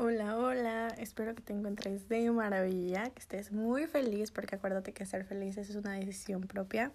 Hola, 0.00 0.36
hola, 0.36 0.94
espero 0.98 1.34
que 1.34 1.42
te 1.42 1.52
encuentres 1.52 2.08
de 2.08 2.30
maravilla, 2.30 3.10
que 3.10 3.18
estés 3.18 3.50
muy 3.50 3.88
feliz, 3.88 4.30
porque 4.30 4.54
acuérdate 4.54 4.92
que 4.92 5.04
ser 5.04 5.24
feliz 5.24 5.58
es 5.58 5.74
una 5.74 5.94
decisión 5.94 6.42
propia. 6.42 6.92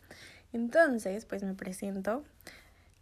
Entonces, 0.54 1.26
pues 1.26 1.44
me 1.44 1.54
presento. 1.54 2.24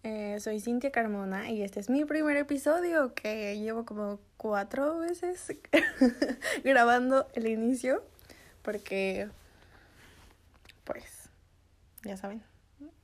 Eh, 0.02 0.40
soy 0.40 0.60
Cintia 0.60 0.92
Carmona 0.92 1.52
y 1.52 1.62
este 1.62 1.80
es 1.80 1.92
mi 1.92 2.04
primer 2.04 2.36
episodio 2.36 3.14
que 3.14 3.60
llevo 3.60 3.86
como 3.86 4.20
cuatro 4.38 4.98
veces 4.98 5.56
grabando 6.64 7.28
el 7.36 7.46
inicio, 7.46 8.04
porque, 8.64 9.30
pues, 10.84 11.30
ya 12.02 12.18
saben. 12.18 12.42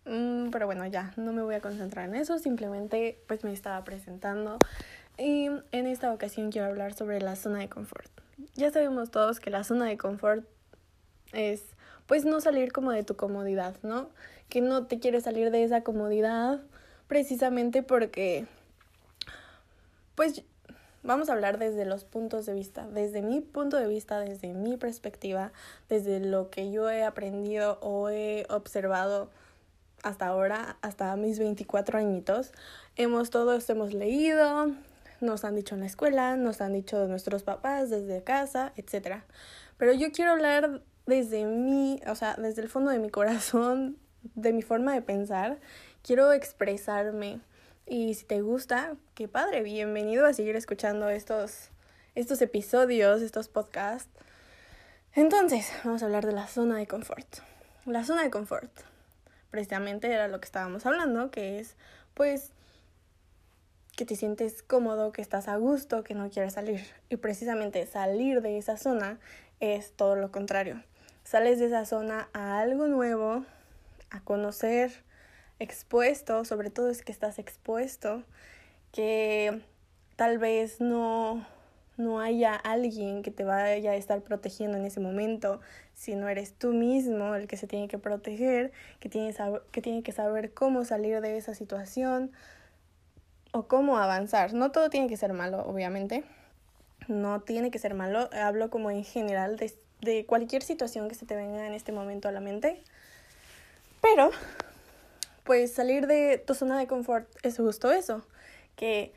Mm, 0.06 0.50
pero 0.50 0.66
bueno, 0.66 0.84
ya, 0.88 1.14
no 1.16 1.32
me 1.32 1.44
voy 1.44 1.54
a 1.54 1.62
concentrar 1.62 2.10
en 2.10 2.16
eso, 2.16 2.40
simplemente 2.40 3.20
pues 3.28 3.44
me 3.44 3.54
estaba 3.54 3.84
presentando 3.84 4.58
y 5.18 5.50
en 5.72 5.88
esta 5.88 6.14
ocasión 6.14 6.52
quiero 6.52 6.68
hablar 6.68 6.94
sobre 6.94 7.22
la 7.22 7.36
zona 7.36 7.60
de 7.60 7.70
confort. 7.70 8.12
Ya 8.56 8.72
sabemos 8.72 9.12
todos 9.12 9.40
que 9.40 9.50
la 9.50 9.64
zona 9.64 9.86
de 9.86 9.98
confort 9.98 10.46
es 11.34 11.64
pues 12.06 12.26
no 12.26 12.40
salir 12.40 12.72
como 12.72 12.92
de 12.92 13.04
tu 13.04 13.16
comodidad, 13.16 13.76
¿no? 13.84 14.10
Que 14.50 14.62
no 14.62 14.86
te 14.88 15.00
quieres 15.00 15.24
salir 15.24 15.52
de 15.52 15.64
esa 15.64 15.82
comodidad 15.82 16.62
precisamente 17.08 17.84
porque 17.84 18.46
pues 20.16 20.44
vamos 21.04 21.30
a 21.30 21.34
hablar 21.34 21.58
desde 21.58 21.86
los 21.86 22.04
puntos 22.04 22.46
de 22.46 22.54
vista, 22.54 22.88
desde 22.88 23.22
mi 23.22 23.42
punto 23.42 23.78
de 23.78 23.88
vista, 23.88 24.20
desde 24.20 24.54
mi 24.54 24.78
perspectiva, 24.78 25.52
desde 25.90 26.20
lo 26.20 26.50
que 26.50 26.72
yo 26.72 26.90
he 26.90 27.04
aprendido 27.04 27.80
o 27.82 28.10
he 28.10 28.46
observado 28.50 29.30
hasta 30.04 30.28
ahora, 30.28 30.78
hasta 30.82 31.16
mis 31.16 31.40
24 31.40 32.00
añitos. 32.00 32.52
Hemos 32.96 33.30
todos 33.30 33.70
hemos 33.70 33.94
leído, 33.94 34.72
nos 35.22 35.44
han 35.44 35.56
dicho 35.56 35.76
en 35.76 35.82
la 35.82 35.88
escuela, 35.88 36.36
nos 36.36 36.62
han 36.62 36.74
dicho 36.74 37.08
nuestros 37.08 37.44
papás 37.44 37.90
desde 37.90 38.24
casa, 38.24 38.74
etc. 38.76 39.22
Pero 39.78 39.94
yo 39.94 40.12
quiero 40.12 40.32
hablar 40.32 40.82
desde 41.06 41.46
mí, 41.46 42.02
o 42.08 42.16
sea, 42.16 42.36
desde 42.36 42.62
el 42.62 42.70
fondo 42.70 42.92
de 42.92 43.00
mi 43.00 43.10
corazón, 43.10 43.98
de 44.36 44.54
mi 44.54 44.62
forma 44.62 44.94
de 44.94 45.02
pensar. 45.02 45.60
Quiero 46.04 46.32
expresarme. 46.34 47.40
Y 47.86 48.14
si 48.16 48.26
te 48.26 48.42
gusta, 48.42 48.96
qué 49.16 49.28
padre, 49.28 49.62
bienvenido 49.64 50.26
a 50.26 50.34
seguir 50.34 50.56
escuchando 50.56 51.10
estos, 51.10 51.70
estos 52.16 52.42
episodios, 52.42 53.22
estos 53.22 53.48
podcasts. 53.48 54.10
Entonces, 55.14 55.72
vamos 55.84 56.04
a 56.04 56.06
hablar 56.06 56.26
de 56.26 56.34
la 56.34 56.48
zona 56.48 56.78
de 56.78 56.86
confort. 56.86 57.28
La 57.86 58.04
zona 58.04 58.24
de 58.24 58.30
confort, 58.30 58.72
precisamente 59.50 60.12
era 60.12 60.28
lo 60.28 60.40
que 60.42 60.46
estábamos 60.46 60.86
hablando, 60.86 61.32
que 61.32 61.60
es, 61.60 61.76
pues, 62.14 62.52
que 63.98 64.06
te 64.06 64.16
sientes 64.16 64.62
cómodo, 64.62 65.12
que 65.12 65.24
estás 65.24 65.48
a 65.48 65.58
gusto, 65.58 66.04
que 66.04 66.14
no 66.14 66.30
quieres 66.30 66.54
salir. 66.54 66.86
Y 67.10 67.18
precisamente 67.18 67.86
salir 67.88 68.42
de 68.42 68.60
esa 68.60 68.78
zona 68.78 69.20
es 69.60 69.92
todo 69.92 70.16
lo 70.16 70.32
contrario. 70.32 70.84
Sales 71.24 71.58
de 71.58 71.66
esa 71.66 71.84
zona 71.84 72.30
a 72.32 72.60
algo 72.60 72.88
nuevo, 72.88 73.44
a 74.12 74.22
conocer, 74.22 74.92
expuesto, 75.58 76.46
sobre 76.46 76.70
todo 76.70 76.92
es 76.92 77.02
que 77.02 77.12
estás 77.12 77.40
expuesto, 77.40 78.24
que 78.92 79.64
tal 80.16 80.38
vez 80.38 80.80
no, 80.80 81.44
no 81.98 82.20
haya 82.20 82.54
alguien 82.56 83.24
que 83.24 83.32
te 83.32 83.46
vaya 83.46 83.92
a 83.92 83.96
estar 83.96 84.22
protegiendo 84.22 84.78
en 84.78 84.86
ese 84.86 85.00
momento, 85.00 85.60
si 85.96 86.14
no 86.14 86.30
eres 86.30 86.54
tú 86.54 86.72
mismo 86.72 87.34
el 87.34 87.48
que 87.48 87.58
se 87.58 87.66
tiene 87.66 87.88
que 87.88 87.98
proteger, 87.98 88.72
que 89.00 89.10
tienes 89.10 89.38
que, 89.72 89.82
tiene 89.82 90.04
que 90.04 90.12
saber 90.12 90.54
cómo 90.54 90.86
salir 90.86 91.20
de 91.20 91.36
esa 91.36 91.56
situación, 91.56 92.32
o 93.58 93.68
cómo 93.68 93.98
avanzar. 93.98 94.54
No 94.54 94.72
todo 94.72 94.90
tiene 94.90 95.08
que 95.08 95.18
ser 95.18 95.34
malo, 95.34 95.66
obviamente. 95.66 96.24
No 97.08 97.42
tiene 97.42 97.72
que 97.72 97.80
ser 97.80 97.94
malo. 97.96 98.30
Hablo 98.32 98.70
como 98.70 98.92
en 98.92 99.04
general 99.04 99.58
de, 99.58 99.74
de 100.02 100.26
cualquier 100.26 100.62
situación 100.62 101.10
que 101.10 101.16
se 101.16 101.26
te 101.26 101.36
venga 101.36 101.66
en 101.66 101.74
este 101.74 101.92
momento 101.92 102.28
a 102.28 102.32
la 102.32 102.40
mente. 102.40 102.84
Pero, 104.02 104.30
pues 105.44 105.74
salir 105.74 106.06
de 106.06 106.38
tu 106.38 106.54
zona 106.54 106.78
de 106.78 106.88
confort 106.88 107.28
es 107.44 107.58
justo 107.58 107.92
eso, 107.92 108.26
que 108.76 109.12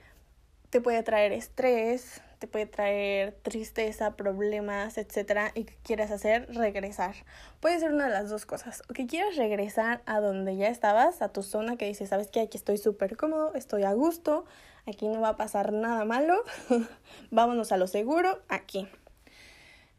te 0.70 0.80
puede 0.80 1.02
traer 1.02 1.32
estrés, 1.32 2.22
te 2.40 2.46
puede 2.46 2.64
traer 2.64 3.32
tristeza, 3.42 4.16
problemas, 4.16 4.96
etcétera, 4.96 5.52
y 5.54 5.64
que 5.64 5.76
quieras 5.84 6.10
hacer 6.10 6.48
regresar. 6.54 7.14
Puede 7.60 7.78
ser 7.78 7.92
una 7.92 8.06
de 8.06 8.10
las 8.10 8.30
dos 8.30 8.46
cosas, 8.46 8.82
o 8.88 8.94
que 8.94 9.06
quieras 9.06 9.36
regresar 9.36 10.02
a 10.06 10.20
donde 10.20 10.56
ya 10.56 10.68
estabas, 10.68 11.20
a 11.20 11.28
tu 11.28 11.42
zona 11.42 11.76
que 11.76 11.84
dices, 11.84 12.08
sabes 12.08 12.28
que 12.28 12.40
aquí 12.40 12.56
estoy 12.56 12.78
súper 12.78 13.18
cómodo, 13.18 13.52
estoy 13.54 13.82
a 13.82 13.92
gusto, 13.92 14.46
aquí 14.86 15.06
no 15.06 15.20
va 15.20 15.28
a 15.28 15.36
pasar 15.36 15.74
nada 15.74 16.06
malo, 16.06 16.42
vámonos 17.30 17.72
a 17.72 17.76
lo 17.76 17.86
seguro, 17.86 18.40
aquí. 18.48 18.88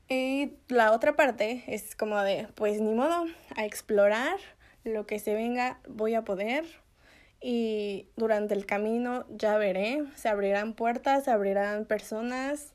Y 0.10 0.54
la 0.68 0.94
otra 0.94 1.16
parte 1.16 1.64
es 1.68 1.96
como 1.96 2.20
de, 2.22 2.48
pues 2.56 2.82
ni 2.82 2.96
modo, 2.96 3.26
a 3.56 3.66
explorar 3.66 4.40
lo 4.84 5.06
que 5.06 5.20
se 5.20 5.36
venga, 5.36 5.80
voy 5.88 6.16
a 6.16 6.24
poder, 6.24 6.66
y 7.42 8.08
durante 8.16 8.54
el 8.54 8.66
camino 8.66 9.26
ya 9.30 9.58
veré, 9.58 10.04
se 10.16 10.30
abrirán 10.30 10.74
puertas, 10.74 11.26
se 11.26 11.32
abrirán 11.32 11.86
personas, 11.86 12.74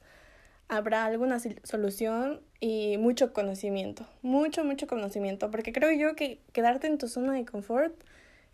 habrá 0.68 1.04
alguna 1.04 1.38
solución 1.62 2.40
y 2.60 2.96
mucho 2.98 3.32
conocimiento, 3.32 4.06
mucho, 4.22 4.64
mucho 4.64 4.88
conocimiento, 4.88 5.50
porque 5.50 5.72
creo 5.72 5.92
yo 5.92 6.16
que 6.16 6.40
quedarte 6.52 6.88
en 6.88 6.98
tu 6.98 7.06
zona 7.06 7.32
de 7.32 7.44
confort 7.44 7.94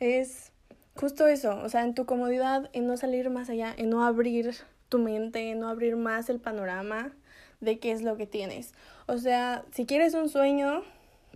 es 0.00 0.52
justo 0.94 1.26
eso, 1.26 1.58
o 1.62 1.68
sea, 1.70 1.82
en 1.82 1.94
tu 1.94 2.04
comodidad, 2.04 2.68
en 2.74 2.86
no 2.86 2.96
salir 2.98 3.30
más 3.30 3.48
allá, 3.48 3.74
en 3.76 3.88
no 3.88 4.04
abrir 4.04 4.54
tu 4.90 4.98
mente, 4.98 5.50
en 5.50 5.60
no 5.60 5.68
abrir 5.68 5.96
más 5.96 6.28
el 6.28 6.38
panorama 6.38 7.12
de 7.60 7.78
qué 7.78 7.92
es 7.92 8.02
lo 8.02 8.16
que 8.18 8.26
tienes. 8.26 8.74
O 9.06 9.16
sea, 9.16 9.64
si 9.72 9.86
quieres 9.86 10.12
un 10.12 10.28
sueño, 10.28 10.82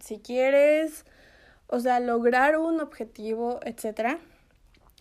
si 0.01 0.19
quieres, 0.19 1.07
o 1.69 1.81
sea, 1.81 2.01
lograr 2.01 2.59
un 2.59 2.81
objetivo, 2.81 3.61
etcétera, 3.65 4.19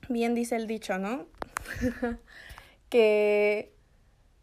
bien 0.10 0.36
dice 0.36 0.56
el 0.56 0.68
dicho, 0.68 0.98
¿no? 0.98 1.26
que 2.90 3.72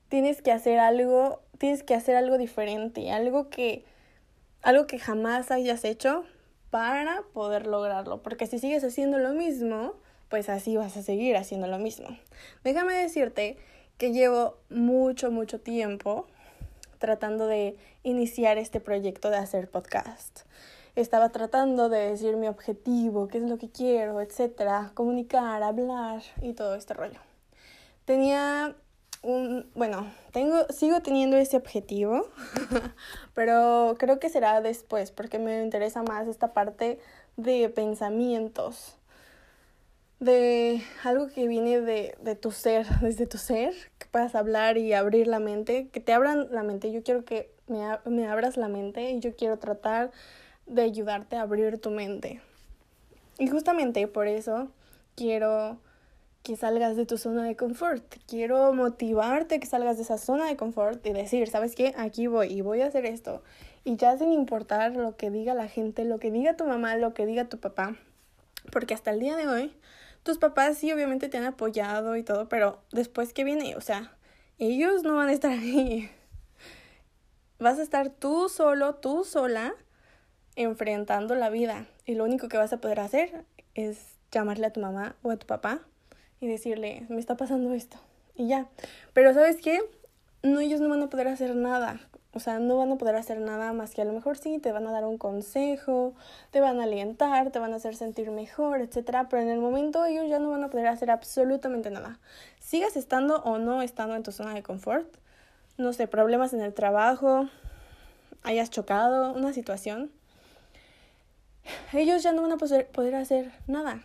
tienes 0.09 0.43
que 0.43 0.53
hacer 0.53 0.79
algo, 0.79 1.43
tienes 1.59 1.83
que 1.83 1.95
hacer 1.95 2.17
algo 2.17 2.39
diferente, 2.39 3.11
algo 3.11 3.49
que 3.51 3.85
algo 4.63 4.87
que 4.87 4.99
jamás 4.99 5.51
hayas 5.51 5.85
hecho 5.85 6.25
para 6.71 7.23
poder 7.35 7.67
lograrlo, 7.67 8.23
porque 8.23 8.47
si 8.47 8.59
sigues 8.59 8.85
haciendo 8.85 9.19
lo 9.19 9.33
mismo, 9.33 9.95
pues 10.29 10.49
así 10.49 10.77
vas 10.77 10.97
a 10.97 11.03
seguir 11.03 11.37
haciendo 11.37 11.67
lo 11.67 11.79
mismo. 11.79 12.09
Déjame 12.65 12.95
decirte 12.95 13.59
que 13.99 14.13
llevo 14.13 14.57
mucho, 14.71 15.31
mucho 15.31 15.61
tiempo 15.61 16.27
tratando 16.99 17.47
de 17.47 17.77
iniciar 18.05 18.57
este 18.57 18.81
proyecto 18.81 19.29
de 19.31 19.37
hacer 19.37 19.69
podcast 19.69 20.41
estaba 20.95 21.31
tratando 21.31 21.89
de 21.89 22.11
decir 22.11 22.37
mi 22.37 22.49
objetivo, 22.49 23.29
qué 23.29 23.39
es 23.39 23.45
lo 23.45 23.59
que 23.59 23.71
quiero, 23.71 24.21
etcétera, 24.21 24.93
comunicar, 24.95 25.63
hablar 25.63 26.23
y 26.43 26.53
todo 26.53 26.75
este 26.75 26.95
rollo. 26.95 27.21
Tenía 28.05 28.77
un, 29.23 29.71
bueno, 29.75 30.13
tengo, 30.33 30.67
sigo 30.71 31.01
teniendo 31.01 31.37
ese 31.37 31.57
objetivo, 31.57 32.27
pero 33.35 33.95
creo 33.99 34.19
que 34.19 34.29
será 34.29 34.61
después 34.61 35.13
porque 35.13 35.39
me 35.39 35.63
interesa 35.63 36.03
más 36.03 36.27
esta 36.27 36.53
parte 36.53 36.99
de 37.37 37.69
pensamientos, 37.69 38.99
de 40.19 40.83
algo 41.05 41.29
que 41.29 41.49
viene 41.49 41.81
de, 41.81 42.17
de 42.21 42.37
tu 42.37 42.51
ser, 42.51 42.87
desde 43.01 43.27
tu 43.27 43.39
ser, 43.39 43.75
que 43.99 44.07
puedas 44.07 44.35
hablar 44.35 44.77
y 44.77 44.93
abrir 44.93 45.27
la 45.27 45.39
mente, 45.39 45.89
que 45.89 46.01
te 46.01 46.13
abran 46.13 46.49
la 46.51 46.63
mente. 46.63 46.93
Yo 46.93 47.03
quiero 47.03 47.25
que 47.25 47.53
me, 47.67 47.83
me 48.07 48.29
abras 48.29 48.57
la 48.57 48.69
mente 48.69 49.11
y 49.11 49.21
yo 49.21 49.35
quiero 49.35 49.59
tratar 49.59 50.13
de 50.67 50.83
ayudarte 50.83 51.37
a 51.37 51.43
abrir 51.43 51.79
tu 51.79 51.91
mente. 51.91 52.41
Y 53.39 53.49
justamente 53.49 54.07
por 54.09 54.27
eso 54.27 54.69
quiero 55.17 55.79
que 56.43 56.57
salgas 56.57 56.97
de 56.97 57.07
tu 57.07 57.19
zona 57.19 57.45
de 57.45 57.57
confort. 57.57 58.05
Quiero 58.27 58.73
motivarte 58.73 59.61
que 59.61 59.67
salgas 59.67 59.97
de 59.97 60.03
esa 60.03 60.19
zona 60.19 60.47
de 60.47 60.57
confort 60.57 61.05
y 61.07 61.13
decir, 61.13 61.49
¿sabes 61.49 61.75
qué? 61.75 61.95
Aquí 61.97 62.27
voy 62.27 62.49
y 62.49 62.61
voy 62.61 62.81
a 62.81 62.87
hacer 62.87 63.07
esto. 63.07 63.43
Y 63.85 63.97
ya 63.97 64.17
sin 64.17 64.33
importar 64.33 64.93
lo 64.97 65.17
que 65.17 65.31
diga 65.31 65.55
la 65.55 65.69
gente, 65.69 66.05
lo 66.05 66.19
que 66.19 66.31
diga 66.31 66.57
tu 66.57 66.65
mamá, 66.65 66.97
lo 66.97 67.15
que 67.15 67.27
diga 67.27 67.49
tu 67.49 67.59
papá. 67.59 67.97
Porque 68.71 68.95
hasta 68.95 69.11
el 69.11 69.21
día 69.21 69.37
de 69.37 69.49
hoy, 69.49 69.75
tus 70.23 70.39
papás 70.39 70.79
sí 70.79 70.93
obviamente 70.93 71.29
te 71.29 71.39
han 71.39 71.45
apoyado 71.45 72.17
y 72.17 72.23
todo, 72.23 72.49
pero 72.49 72.81
después 72.93 73.33
que 73.33 73.45
viene, 73.45 73.77
o 73.77 73.81
sea, 73.81 74.17
ellos 74.59 75.03
no 75.03 75.17
van 75.17 75.29
a 75.29 75.33
estar 75.33 75.53
ahí. 75.59 76.11
Vas 77.59 77.79
a 77.79 77.83
estar 77.83 78.11
tú 78.11 78.49
solo, 78.49 78.97
tú 78.97 79.25
sola, 79.25 79.75
enfrentando 80.57 81.35
la 81.35 81.51
vida 81.51 81.87
y 82.05 82.15
lo 82.15 82.25
único 82.25 82.49
que 82.49 82.59
vas 82.59 82.73
a 82.73 82.81
poder 82.81 83.01
hacer 83.01 83.45
es 83.75 83.99
llamarle 84.31 84.67
a 84.67 84.73
tu 84.73 84.81
mamá 84.81 85.17
o 85.23 85.31
a 85.31 85.37
tu 85.37 85.47
papá 85.47 85.81
y 86.41 86.47
decirle, 86.47 87.07
me 87.09 87.21
está 87.21 87.37
pasando 87.37 87.73
esto 87.75 87.99
y 88.35 88.49
ya. 88.49 88.67
Pero 89.13 89.35
sabes 89.35 89.57
qué? 89.63 89.81
No, 90.43 90.61
ellos 90.61 90.81
no 90.81 90.89
van 90.89 91.03
a 91.03 91.09
poder 91.09 91.29
hacer 91.29 91.55
nada. 91.55 92.01
O 92.35 92.41
sea, 92.41 92.59
no 92.59 92.79
van 92.79 92.91
a 92.91 92.97
poder 92.97 93.15
hacer 93.15 93.41
nada 93.41 93.75
más 93.75 93.93
que 93.93 94.01
a 94.01 94.07
lo 94.07 94.15
mejor 94.15 94.39
sí, 94.39 94.59
te 94.59 94.73
van 94.73 94.87
a 94.87 94.91
dar 94.91 95.05
un 95.05 95.19
consejo, 95.19 96.15
te 96.51 96.63
van 96.63 96.81
a 96.81 96.85
alientar, 96.85 97.51
te 97.51 97.59
van 97.59 97.75
a 97.75 97.77
hacer 97.77 97.95
sentir 97.95 98.31
mejor, 98.31 98.81
etcétera, 98.81 99.29
pero 99.29 99.43
en 99.43 99.51
el 99.51 99.61
momento 99.61 100.05
ellos 100.07 100.25
ya 100.31 100.39
no 100.39 100.51
van 100.51 100.65
a 100.65 100.71
poder 100.71 100.87
hacer 100.87 101.11
absolutamente 101.11 101.91
nada. 101.91 102.19
Sigas 102.59 102.97
estando 102.97 103.43
o 103.43 103.59
no 103.59 103.83
estando 103.83 104.17
en 104.17 104.23
tu 104.23 104.33
zona 104.33 104.55
de 104.55 104.63
confort, 104.63 105.07
no 105.77 105.93
sé, 105.93 106.07
problemas 106.09 106.55
en 106.55 106.63
el 106.63 106.73
trabajo, 106.73 107.49
hayas 108.43 108.71
chocado, 108.71 109.35
una 109.35 109.53
situación, 109.53 110.11
ellos 111.93 112.23
ya 112.23 112.33
no 112.33 112.43
van 112.43 112.53
a 112.53 112.57
poder, 112.57 113.15
hacer 113.15 113.53
nada. 113.67 114.03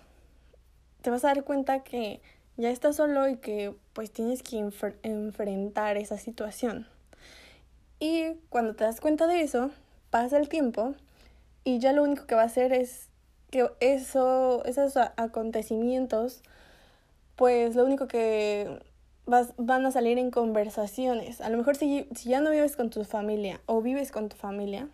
Te 1.01 1.09
vas 1.09 1.23
a 1.23 1.29
dar 1.29 1.43
cuenta 1.43 1.83
que 1.83 2.21
ya 2.57 2.69
estás 2.69 2.95
solo 2.95 3.27
y 3.27 3.37
que 3.37 3.73
pues 3.93 4.11
tienes 4.11 4.43
que 4.43 4.57
enfrentar 5.03 5.97
esa 5.97 6.17
situación. 6.17 6.87
Y 7.99 8.33
cuando 8.49 8.75
te 8.75 8.83
das 8.83 9.01
cuenta 9.01 9.27
de 9.27 9.41
eso, 9.41 9.71
pasa 10.09 10.37
el 10.37 10.49
tiempo 10.49 10.93
y 11.63 11.79
ya 11.79 11.93
lo 11.93 12.03
único 12.03 12.25
que 12.25 12.35
va 12.35 12.43
a 12.43 12.45
hacer 12.45 12.73
es 12.73 13.09
que 13.49 13.69
eso, 13.79 14.63
esos 14.65 14.97
acontecimientos, 14.97 16.41
pues 17.35 17.75
lo 17.75 17.85
único 17.85 18.07
que 18.07 18.79
vas, 19.25 19.53
van 19.57 19.85
a 19.85 19.91
salir 19.91 20.17
en 20.17 20.31
conversaciones. 20.31 21.41
A 21.41 21.49
lo 21.49 21.57
mejor 21.57 21.75
si 21.75 22.07
ya 22.25 22.41
no 22.41 22.51
vives 22.51 22.75
con 22.75 22.89
tu 22.89 23.03
familia 23.03 23.61
o 23.65 23.81
vives 23.81 24.11
con 24.11 24.29
tu 24.29 24.35
familia, 24.35 24.87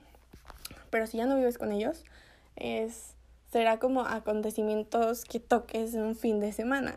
pero 0.89 1.07
si 1.07 1.17
ya 1.17 1.25
no 1.25 1.35
vives 1.35 1.57
con 1.57 1.71
ellos, 1.71 2.03
es 2.55 3.13
será 3.53 3.77
como 3.77 4.01
acontecimientos 4.01 5.25
que 5.25 5.39
toques 5.39 5.93
en 5.93 6.01
un 6.01 6.15
fin 6.15 6.39
de 6.39 6.51
semana. 6.51 6.95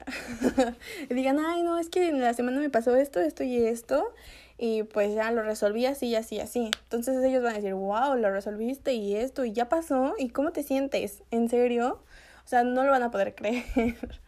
digan, 1.10 1.38
ay, 1.38 1.62
no, 1.62 1.78
es 1.78 1.90
que 1.90 2.08
en 2.08 2.22
la 2.22 2.32
semana 2.32 2.60
me 2.60 2.70
pasó 2.70 2.96
esto, 2.96 3.20
esto 3.20 3.44
y 3.44 3.58
esto, 3.58 4.14
y 4.56 4.84
pues 4.84 5.14
ya 5.14 5.30
lo 5.32 5.42
resolví 5.42 5.84
así, 5.84 6.14
así, 6.14 6.40
así. 6.40 6.70
Entonces 6.84 7.22
ellos 7.22 7.42
van 7.42 7.52
a 7.52 7.56
decir, 7.56 7.74
wow, 7.74 8.16
lo 8.16 8.30
resolviste 8.30 8.94
y 8.94 9.16
esto, 9.16 9.44
y 9.44 9.52
ya 9.52 9.68
pasó, 9.68 10.14
¿y 10.18 10.30
cómo 10.30 10.52
te 10.52 10.62
sientes? 10.62 11.22
¿En 11.30 11.50
serio? 11.50 12.00
O 12.46 12.48
sea, 12.48 12.64
no 12.64 12.84
lo 12.84 12.90
van 12.90 13.02
a 13.02 13.10
poder 13.10 13.34
creer. 13.34 13.64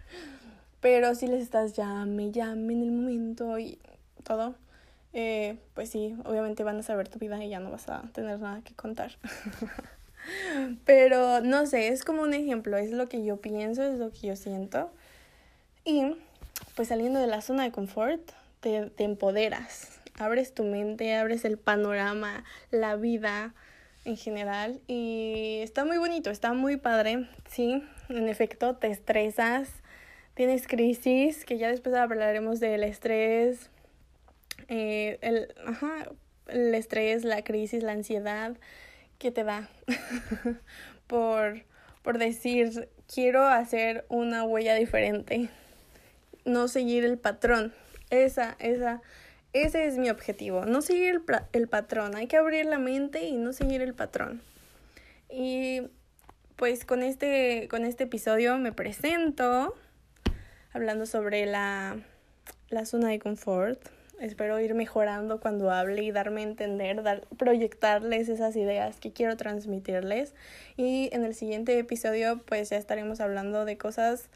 Pero 0.81 1.15
si 1.15 1.29
les 1.29 1.43
estás 1.43 1.75
llame, 1.75 2.31
llame 2.31 2.75
en 2.75 2.83
el 2.83 2.93
momento 2.93 3.59
y 3.59 3.79
todo, 4.23 4.55
eh, 5.15 5.57
pues 5.73 5.89
sí, 5.89 6.15
obviamente 6.27 6.63
van 6.63 6.79
a 6.79 6.83
saber 6.83 7.09
tu 7.09 7.19
vida 7.19 7.43
y 7.43 7.49
ya 7.49 7.59
no 7.59 7.71
vas 7.71 7.89
a 7.89 8.03
tener 8.13 8.39
nada 8.39 8.61
que 8.61 8.75
contar. 8.75 9.13
Pero 10.85 11.41
no 11.41 11.67
sé, 11.67 11.89
es 11.89 12.05
como 12.05 12.23
un 12.23 12.35
ejemplo, 12.35 12.77
es 12.77 12.91
lo 12.91 13.09
que 13.09 13.25
yo 13.25 13.39
pienso, 13.39 13.83
es 13.83 13.99
lo 13.99 14.11
que 14.11 14.29
yo 14.29 14.37
siento. 14.37 14.91
Y 15.85 16.17
pues 16.75 16.89
saliendo 16.89 17.21
de 17.21 17.27
la 17.27 17.41
zona 17.41 17.65
de 17.65 17.73
confort, 17.73 18.21
te, 18.61 18.91
empoderas, 18.99 20.01
abres 20.19 20.53
tu 20.53 20.65
mente, 20.65 21.15
abres 21.15 21.45
el 21.45 21.59
panorama, 21.59 22.45
la 22.71 22.97
vida 22.97 23.55
en 24.05 24.17
general 24.17 24.81
y 24.87 25.61
está 25.63 25.85
muy 25.85 25.99
bonito, 25.99 26.31
está 26.31 26.53
muy 26.53 26.77
padre, 26.77 27.29
sí, 27.49 27.83
en 28.09 28.29
efecto 28.29 28.77
te 28.77 28.89
estresas, 28.89 29.69
tienes 30.35 30.67
crisis, 30.67 31.45
que 31.45 31.59
ya 31.59 31.69
después 31.69 31.95
hablaremos 31.95 32.61
del 32.61 32.85
estrés, 32.85 33.71
eh, 34.69 35.19
el, 35.21 35.55
ajá, 35.67 36.11
el 36.49 36.75
estrés, 36.75 37.25
la 37.25 37.43
crisis, 37.43 37.83
la 37.83 37.93
ansiedad, 37.93 38.57
que 39.19 39.31
te 39.31 39.45
da 39.45 39.69
por, 41.07 41.63
por 42.03 42.19
decir, 42.19 42.89
quiero 43.13 43.47
hacer 43.47 44.05
una 44.09 44.45
huella 44.45 44.75
diferente, 44.75 45.49
no 46.45 46.69
seguir 46.69 47.05
el 47.05 47.19
patrón. 47.19 47.75
Esa, 48.11 48.57
esa, 48.59 49.03
ese 49.53 49.87
es 49.87 49.99
mi 49.99 50.09
objetivo, 50.09 50.65
no 50.65 50.81
seguir 50.81 51.15
el, 51.15 51.23
el 51.53 51.69
patrón, 51.69 52.17
hay 52.17 52.27
que 52.27 52.37
abrir 52.37 52.65
la 52.67 52.79
mente 52.79 53.25
y 53.25 53.37
no 53.37 53.53
seguir 53.53 53.83
el 53.83 53.95
patrón. 53.95 54.41
Y 55.31 55.83
pues 56.57 56.85
con 56.85 57.03
este, 57.03 57.69
con 57.69 57.85
este 57.85 58.05
episodio 58.05 58.57
me 58.57 58.73
presento 58.73 59.75
hablando 60.73 61.07
sobre 61.07 61.45
la, 61.47 61.99
la 62.71 62.85
zona 62.87 63.09
de 63.09 63.19
confort 63.19 63.98
Espero 64.21 64.59
ir 64.59 64.75
mejorando 64.75 65.39
cuando 65.41 65.71
hable 65.71 66.03
y 66.03 66.11
darme 66.11 66.41
a 66.41 66.45
entender, 66.45 67.03
dar, 67.03 67.27
proyectarles 67.37 68.29
esas 68.29 68.57
ideas 68.57 68.99
que 68.99 69.13
quiero 69.13 69.37
transmitirles. 69.37 70.35
Y 70.77 71.09
en 71.13 71.25
el 71.25 71.35
siguiente 71.35 71.79
episodio 71.79 72.43
pues 72.45 72.71
ya 72.71 72.77
estaremos 72.77 73.21
hablando 73.21 73.65
de 73.65 73.79
cosas 73.79 74.29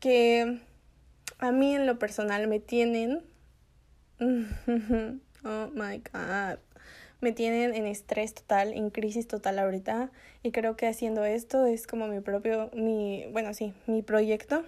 que 0.00 0.58
a 1.38 1.52
mí 1.52 1.74
en 1.74 1.86
lo 1.86 1.98
personal 1.98 2.48
me 2.48 2.60
tienen... 2.60 3.22
oh 4.20 5.68
my 5.74 6.02
god. 6.12 6.58
Me 7.20 7.32
tienen 7.32 7.74
en 7.74 7.86
estrés 7.86 8.34
total, 8.34 8.72
en 8.72 8.90
crisis 8.90 9.28
total 9.28 9.58
ahorita. 9.58 10.10
Y 10.42 10.50
creo 10.50 10.76
que 10.76 10.86
haciendo 10.86 11.24
esto 11.24 11.66
es 11.66 11.86
como 11.86 12.08
mi 12.08 12.20
propio, 12.20 12.70
mi, 12.74 13.26
bueno, 13.32 13.52
sí, 13.54 13.74
mi 13.86 14.02
proyecto 14.02 14.64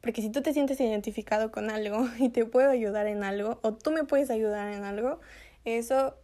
porque 0.00 0.22
si 0.22 0.30
tú 0.30 0.42
te 0.42 0.52
sientes 0.52 0.80
identificado 0.80 1.50
con 1.50 1.70
algo 1.70 2.08
y 2.18 2.28
te 2.28 2.44
puedo 2.44 2.70
ayudar 2.70 3.06
en 3.06 3.24
algo, 3.24 3.58
o 3.62 3.74
tú 3.74 3.90
me 3.90 4.04
puedes 4.04 4.30
ayudar 4.30 4.72
en 4.72 4.84
algo, 4.84 5.20
eso 5.64 6.16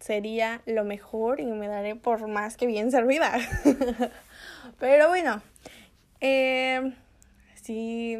sería 0.00 0.62
lo 0.66 0.84
mejor 0.84 1.40
y 1.40 1.46
me 1.46 1.68
daré 1.68 1.94
por 1.94 2.26
más 2.26 2.56
que 2.56 2.66
bien 2.66 2.90
servida. 2.90 3.38
Pero 4.80 5.08
bueno, 5.08 5.42
eh, 6.20 6.92
si 7.54 8.18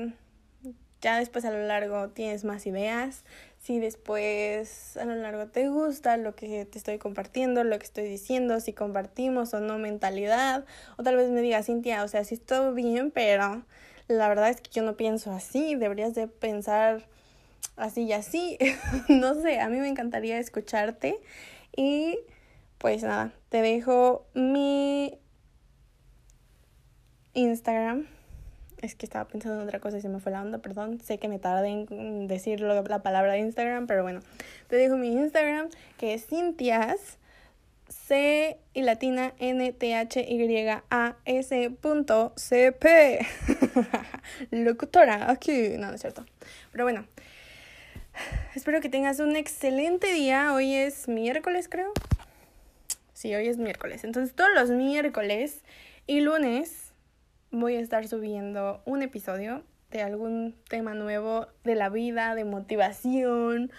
ya 1.00 1.18
después 1.18 1.44
a 1.44 1.50
lo 1.50 1.66
largo 1.66 2.10
tienes 2.10 2.44
más 2.44 2.64
ideas, 2.66 3.24
si 3.60 3.78
después 3.80 4.96
a 4.96 5.04
lo 5.04 5.16
largo 5.16 5.46
te 5.46 5.68
gusta 5.68 6.16
lo 6.16 6.34
que 6.34 6.64
te 6.64 6.78
estoy 6.78 6.98
compartiendo, 6.98 7.62
lo 7.64 7.78
que 7.78 7.84
estoy 7.84 8.04
diciendo, 8.04 8.60
si 8.60 8.72
compartimos 8.72 9.52
o 9.54 9.60
no 9.60 9.78
mentalidad, 9.78 10.64
o 10.96 11.02
tal 11.02 11.16
vez 11.16 11.30
me 11.30 11.42
digas, 11.42 11.66
Cintia, 11.66 12.04
o 12.04 12.08
sea, 12.08 12.24
sí 12.24 12.36
todo 12.36 12.74
bien, 12.74 13.10
pero 13.10 13.64
la 14.12 14.28
verdad 14.28 14.50
es 14.50 14.60
que 14.60 14.70
yo 14.70 14.82
no 14.82 14.96
pienso 14.96 15.32
así, 15.32 15.74
deberías 15.74 16.14
de 16.14 16.28
pensar 16.28 17.06
así 17.76 18.02
y 18.02 18.12
así. 18.12 18.58
no 19.08 19.34
sé, 19.34 19.60
a 19.60 19.68
mí 19.68 19.78
me 19.78 19.88
encantaría 19.88 20.38
escucharte 20.38 21.18
y 21.76 22.18
pues 22.78 23.02
nada, 23.02 23.32
te 23.48 23.62
dejo 23.62 24.26
mi 24.34 25.18
Instagram. 27.34 28.06
Es 28.78 28.96
que 28.96 29.06
estaba 29.06 29.28
pensando 29.28 29.60
en 29.60 29.68
otra 29.68 29.78
cosa 29.78 29.98
y 29.98 30.00
se 30.00 30.08
me 30.08 30.18
fue 30.18 30.32
la 30.32 30.42
onda, 30.42 30.58
perdón. 30.58 31.00
Sé 31.00 31.18
que 31.18 31.28
me 31.28 31.38
tardé 31.38 31.68
en 31.68 32.26
decir 32.26 32.60
la 32.60 32.82
palabra 33.02 33.34
de 33.34 33.38
Instagram, 33.38 33.86
pero 33.86 34.02
bueno. 34.02 34.20
Te 34.66 34.74
dejo 34.74 34.96
mi 34.96 35.12
Instagram, 35.12 35.68
que 35.98 36.14
es 36.14 36.26
Cintias 36.26 37.18
C 38.12 38.58
y 38.74 38.82
latina 38.82 39.32
N 39.38 39.72
T 39.72 39.94
H 39.94 40.20
Y 40.20 40.68
A 40.68 41.16
S 41.24 41.70
punto 41.80 42.34
C 42.36 42.70
P. 42.72 43.26
Locutora 44.50 45.30
aquí. 45.30 45.78
No, 45.78 45.86
no 45.86 45.94
es 45.94 46.02
cierto. 46.02 46.26
Pero 46.72 46.84
bueno. 46.84 47.06
Espero 48.54 48.82
que 48.82 48.90
tengas 48.90 49.18
un 49.18 49.34
excelente 49.34 50.12
día. 50.12 50.52
Hoy 50.52 50.74
es 50.74 51.08
miércoles, 51.08 51.70
creo. 51.70 51.90
Sí, 53.14 53.34
hoy 53.34 53.48
es 53.48 53.56
miércoles. 53.56 54.04
Entonces, 54.04 54.36
todos 54.36 54.50
los 54.54 54.68
miércoles 54.68 55.62
y 56.06 56.20
lunes 56.20 56.92
voy 57.50 57.76
a 57.76 57.80
estar 57.80 58.06
subiendo 58.06 58.82
un 58.84 59.00
episodio 59.00 59.64
de 59.90 60.02
algún 60.02 60.54
tema 60.68 60.92
nuevo 60.92 61.46
de 61.64 61.76
la 61.76 61.88
vida, 61.88 62.34
de 62.34 62.44
motivación 62.44 63.72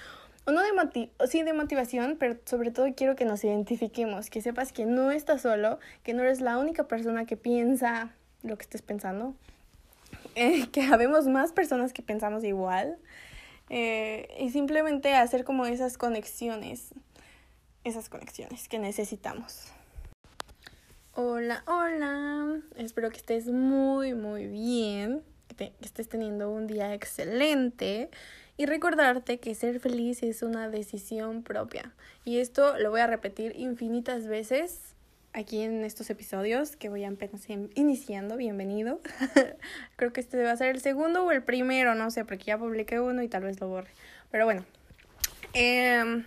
o 0.46 0.52
no 0.52 0.62
de 0.62 0.74
motiv 0.74 1.10
sí 1.28 1.44
de 1.44 1.54
motivación, 1.54 2.18
pero 2.20 2.38
sobre 2.46 2.72
todo 2.72 2.88
quiero 2.96 3.16
que 3.16 3.26
nos 3.26 3.44
identifiquemos, 3.44 4.30
que 4.30 4.42
sepas 4.42 4.74
que 4.74 4.86
no 4.86 5.12
estás 5.12 5.42
solo, 5.42 5.80
que 6.04 6.14
no 6.14 6.24
eres 6.24 6.42
la 6.42 6.58
única 6.58 6.88
persona 6.88 7.26
que 7.26 7.38
piensa 7.38 8.14
lo 8.42 8.58
que 8.58 8.64
estés 8.64 8.82
pensando, 8.82 9.36
eh, 10.36 10.68
que 10.72 10.82
habemos 10.82 11.28
más 11.28 11.52
personas 11.54 11.94
que 11.94 12.02
pensamos 12.02 12.44
igual 12.44 12.98
eh, 13.70 14.28
y 14.40 14.50
simplemente 14.50 15.14
hacer 15.16 15.44
como 15.46 15.66
esas 15.66 15.98
conexiones, 15.98 16.90
esas 17.84 18.10
conexiones 18.10 18.68
que 18.68 18.80
necesitamos. 18.80 19.72
Hola, 21.16 21.64
hola, 21.68 22.60
espero 22.76 23.12
que 23.12 23.18
estés 23.18 23.48
muy, 23.48 24.16
muy 24.16 24.48
bien, 24.48 25.22
que 25.56 25.72
estés 25.82 26.10
teniendo 26.10 26.50
un 26.50 26.66
día 26.66 26.94
excelente 26.94 28.10
y 28.58 28.66
recordarte 28.66 29.40
que 29.40 29.56
ser 29.56 29.80
feliz 29.80 30.24
es 30.24 30.44
una 30.44 30.70
decisión 30.70 31.44
propia. 31.44 31.92
Y 32.26 32.40
esto 32.40 32.78
lo 32.78 32.92
voy 32.92 33.02
a 33.02 33.08
repetir 33.08 33.54
infinitas 33.58 34.28
veces 34.28 34.94
aquí 35.34 35.62
en 35.62 35.84
estos 35.84 36.10
episodios 36.10 36.76
que 36.76 36.90
voy 36.90 37.04
a 37.04 37.08
empezar 37.08 37.58
iniciando. 37.74 38.38
Bienvenido. 38.38 39.00
Creo 39.96 40.14
que 40.14 40.22
este 40.22 40.44
va 40.44 40.52
a 40.52 40.58
ser 40.58 40.70
el 40.76 40.82
segundo 40.82 41.26
o 41.26 41.32
el 41.32 41.42
primero, 41.42 41.96
no 41.96 42.12
sé, 42.12 42.26
porque 42.26 42.46
ya 42.46 42.58
publiqué 42.58 43.00
uno 43.00 43.24
y 43.24 43.28
tal 43.28 43.44
vez 43.44 43.60
lo 43.60 43.68
borre. 43.68 43.90
Pero 44.30 44.46
bueno. 44.46 44.64
Em, 45.54 46.26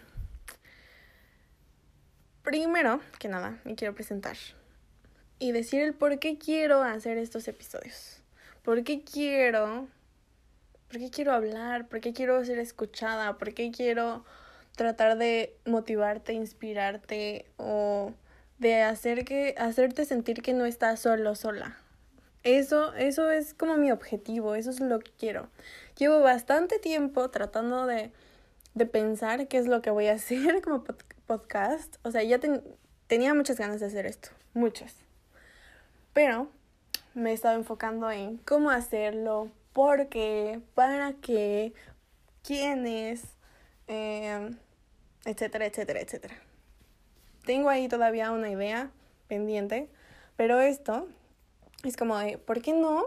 primero 2.43 3.01
que 3.19 3.29
nada, 3.29 3.59
me 3.65 3.75
quiero 3.75 3.95
presentar 3.95 4.37
y 5.39 5.53
decir 5.53 5.83
el 5.83 5.95
por 5.95 6.19
qué 6.19 6.39
quiero 6.39 6.83
hacer 6.83 7.19
estos 7.19 7.49
episodios. 7.49 8.21
¿Por 8.63 8.85
qué 8.85 9.03
quiero 9.03 9.89
¿Por 10.89 10.99
qué 10.99 11.11
quiero 11.11 11.33
hablar? 11.33 11.89
¿Por 11.89 12.01
qué 12.01 12.13
quiero 12.13 12.45
ser 12.45 12.59
escuchada? 12.59 13.39
¿Por 13.39 13.55
qué 13.55 13.71
quiero 13.71 14.25
tratar 14.77 15.19
de 15.19 15.57
motivarte, 15.65 16.33
inspirarte 16.33 17.47
o 17.57 18.13
de 18.59 18.83
hacer 18.83 19.25
que 19.25 19.55
hacerte 19.59 20.05
sentir 20.05 20.43
que 20.43 20.53
no 20.53 20.65
estás 20.65 21.01
solo 21.01 21.35
sola? 21.35 21.79
Eso 22.43 22.95
eso 22.95 23.31
es 23.31 23.55
como 23.55 23.77
mi 23.77 23.91
objetivo, 23.91 24.55
eso 24.55 24.71
es 24.71 24.81
lo 24.81 25.01
que 25.01 25.11
quiero. 25.19 25.49
Llevo 25.99 26.21
bastante 26.21 26.79
tiempo 26.79 27.31
tratando 27.31 27.87
de 27.87 28.13
de 28.77 28.85
pensar 28.85 29.49
qué 29.49 29.57
es 29.57 29.67
lo 29.67 29.81
que 29.81 29.91
voy 29.91 30.07
a 30.07 30.13
hacer 30.13 30.61
como 30.63 30.85
podcast. 31.27 31.97
O 32.03 32.11
sea, 32.13 32.23
ya 32.23 32.39
tenía 33.09 33.35
muchas 33.35 33.59
ganas 33.59 33.81
de 33.81 33.87
hacer 33.87 34.07
esto, 34.07 34.29
muchas. 34.53 34.95
Pero 36.13 36.49
me 37.15 37.31
he 37.31 37.33
estado 37.33 37.57
enfocando 37.57 38.11
en 38.11 38.37
cómo 38.37 38.71
hacerlo, 38.71 39.51
por 39.77 40.09
qué, 40.09 40.63
para 40.75 41.13
qué, 41.21 41.75
quiénes, 42.43 43.25
eh, 43.89 44.57
etcétera, 45.27 45.67
etcétera, 45.67 46.01
etcétera. 46.01 46.35
Tengo 47.45 47.69
ahí 47.69 47.87
todavía 47.87 48.31
una 48.31 48.49
idea 48.49 48.91
pendiente, 49.29 49.91
pero 50.35 50.61
esto 50.61 51.09
es 51.85 51.95
como 51.95 52.17
de, 52.17 52.39
¿por 52.39 52.63
qué 52.63 52.73
no 52.73 53.05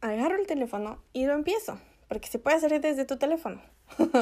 agarro 0.00 0.34
el 0.34 0.48
teléfono 0.48 1.00
y 1.12 1.24
lo 1.24 1.34
empiezo? 1.34 1.78
Porque 2.08 2.26
se 2.26 2.40
puede 2.40 2.56
hacer 2.56 2.80
desde 2.80 3.04
tu 3.04 3.16
teléfono. 3.16 3.62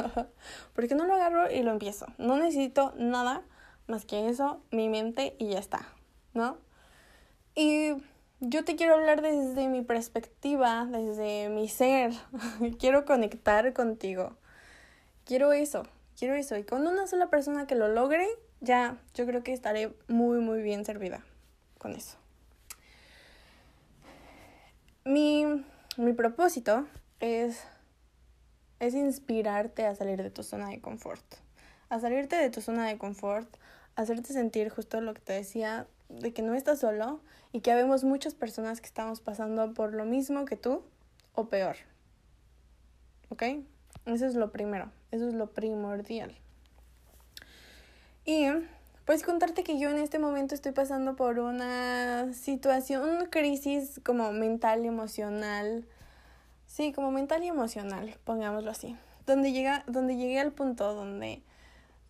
¿Por 0.75 0.87
qué 0.87 0.93
no 0.93 1.07
lo 1.07 1.15
agarro 1.15 1.49
y 1.51 1.63
lo 1.63 1.71
empiezo? 1.71 2.05
No 2.19 2.37
necesito 2.37 2.93
nada 2.95 3.41
más 3.87 4.05
que 4.05 4.29
eso, 4.29 4.61
mi 4.69 4.87
mente 4.87 5.35
y 5.39 5.47
ya 5.47 5.57
está, 5.57 5.87
¿no? 6.35 6.59
Y 7.55 7.93
yo 8.39 8.63
te 8.63 8.75
quiero 8.75 8.95
hablar 8.95 9.21
desde 9.21 9.67
mi 9.67 9.81
perspectiva, 9.81 10.85
desde 10.85 11.49
mi 11.49 11.67
ser. 11.67 12.11
quiero 12.79 13.05
conectar 13.05 13.73
contigo. 13.73 14.37
Quiero 15.25 15.51
eso, 15.53 15.83
quiero 16.17 16.35
eso. 16.35 16.55
Y 16.57 16.63
con 16.63 16.85
una 16.87 17.07
sola 17.07 17.29
persona 17.29 17.67
que 17.67 17.75
lo 17.75 17.87
logre, 17.87 18.27
ya 18.61 18.97
yo 19.13 19.25
creo 19.25 19.43
que 19.43 19.53
estaré 19.53 19.93
muy, 20.07 20.39
muy 20.39 20.61
bien 20.61 20.85
servida 20.85 21.23
con 21.77 21.93
eso. 21.95 22.17
Mi, 25.03 25.45
mi 25.97 26.13
propósito 26.13 26.85
es, 27.19 27.63
es 28.79 28.93
inspirarte 28.93 29.85
a 29.85 29.95
salir 29.95 30.21
de 30.21 30.29
tu 30.29 30.43
zona 30.43 30.69
de 30.69 30.79
confort. 30.79 31.23
A 31.89 31.99
salirte 31.99 32.35
de 32.35 32.49
tu 32.49 32.61
zona 32.61 32.85
de 32.85 32.97
confort, 32.97 33.47
hacerte 33.95 34.33
sentir 34.33 34.69
justo 34.69 34.99
lo 35.01 35.13
que 35.13 35.21
te 35.21 35.33
decía, 35.33 35.87
de 36.09 36.33
que 36.33 36.41
no 36.41 36.53
estás 36.53 36.79
solo 36.79 37.21
y 37.51 37.61
que 37.61 37.71
habemos 37.71 38.03
muchas 38.03 38.33
personas 38.33 38.81
que 38.81 38.87
estamos 38.87 39.21
pasando 39.21 39.73
por 39.73 39.93
lo 39.93 40.05
mismo 40.05 40.45
que 40.45 40.55
tú 40.55 40.83
o 41.33 41.49
peor. 41.49 41.75
¿Ok? 43.29 43.43
Eso 44.05 44.25
es 44.25 44.35
lo 44.35 44.51
primero, 44.51 44.91
eso 45.11 45.27
es 45.27 45.33
lo 45.33 45.51
primordial. 45.51 46.35
Y 48.25 48.47
pues 49.05 49.23
contarte 49.23 49.63
que 49.63 49.79
yo 49.79 49.89
en 49.89 49.97
este 49.97 50.19
momento 50.19 50.53
estoy 50.53 50.73
pasando 50.73 51.15
por 51.15 51.39
una 51.39 52.33
situación, 52.33 53.07
una 53.07 53.29
crisis 53.29 54.01
como 54.03 54.31
mental 54.33 54.83
y 54.83 54.87
emocional. 54.87 55.85
Sí, 56.65 56.91
como 56.91 57.11
mental 57.11 57.43
y 57.43 57.47
emocional, 57.47 58.17
pongámoslo 58.25 58.69
así. 58.69 58.97
Donde, 59.25 59.51
llega, 59.51 59.83
donde 59.87 60.17
llegué 60.17 60.39
al 60.39 60.51
punto 60.51 60.93
donde 60.93 61.41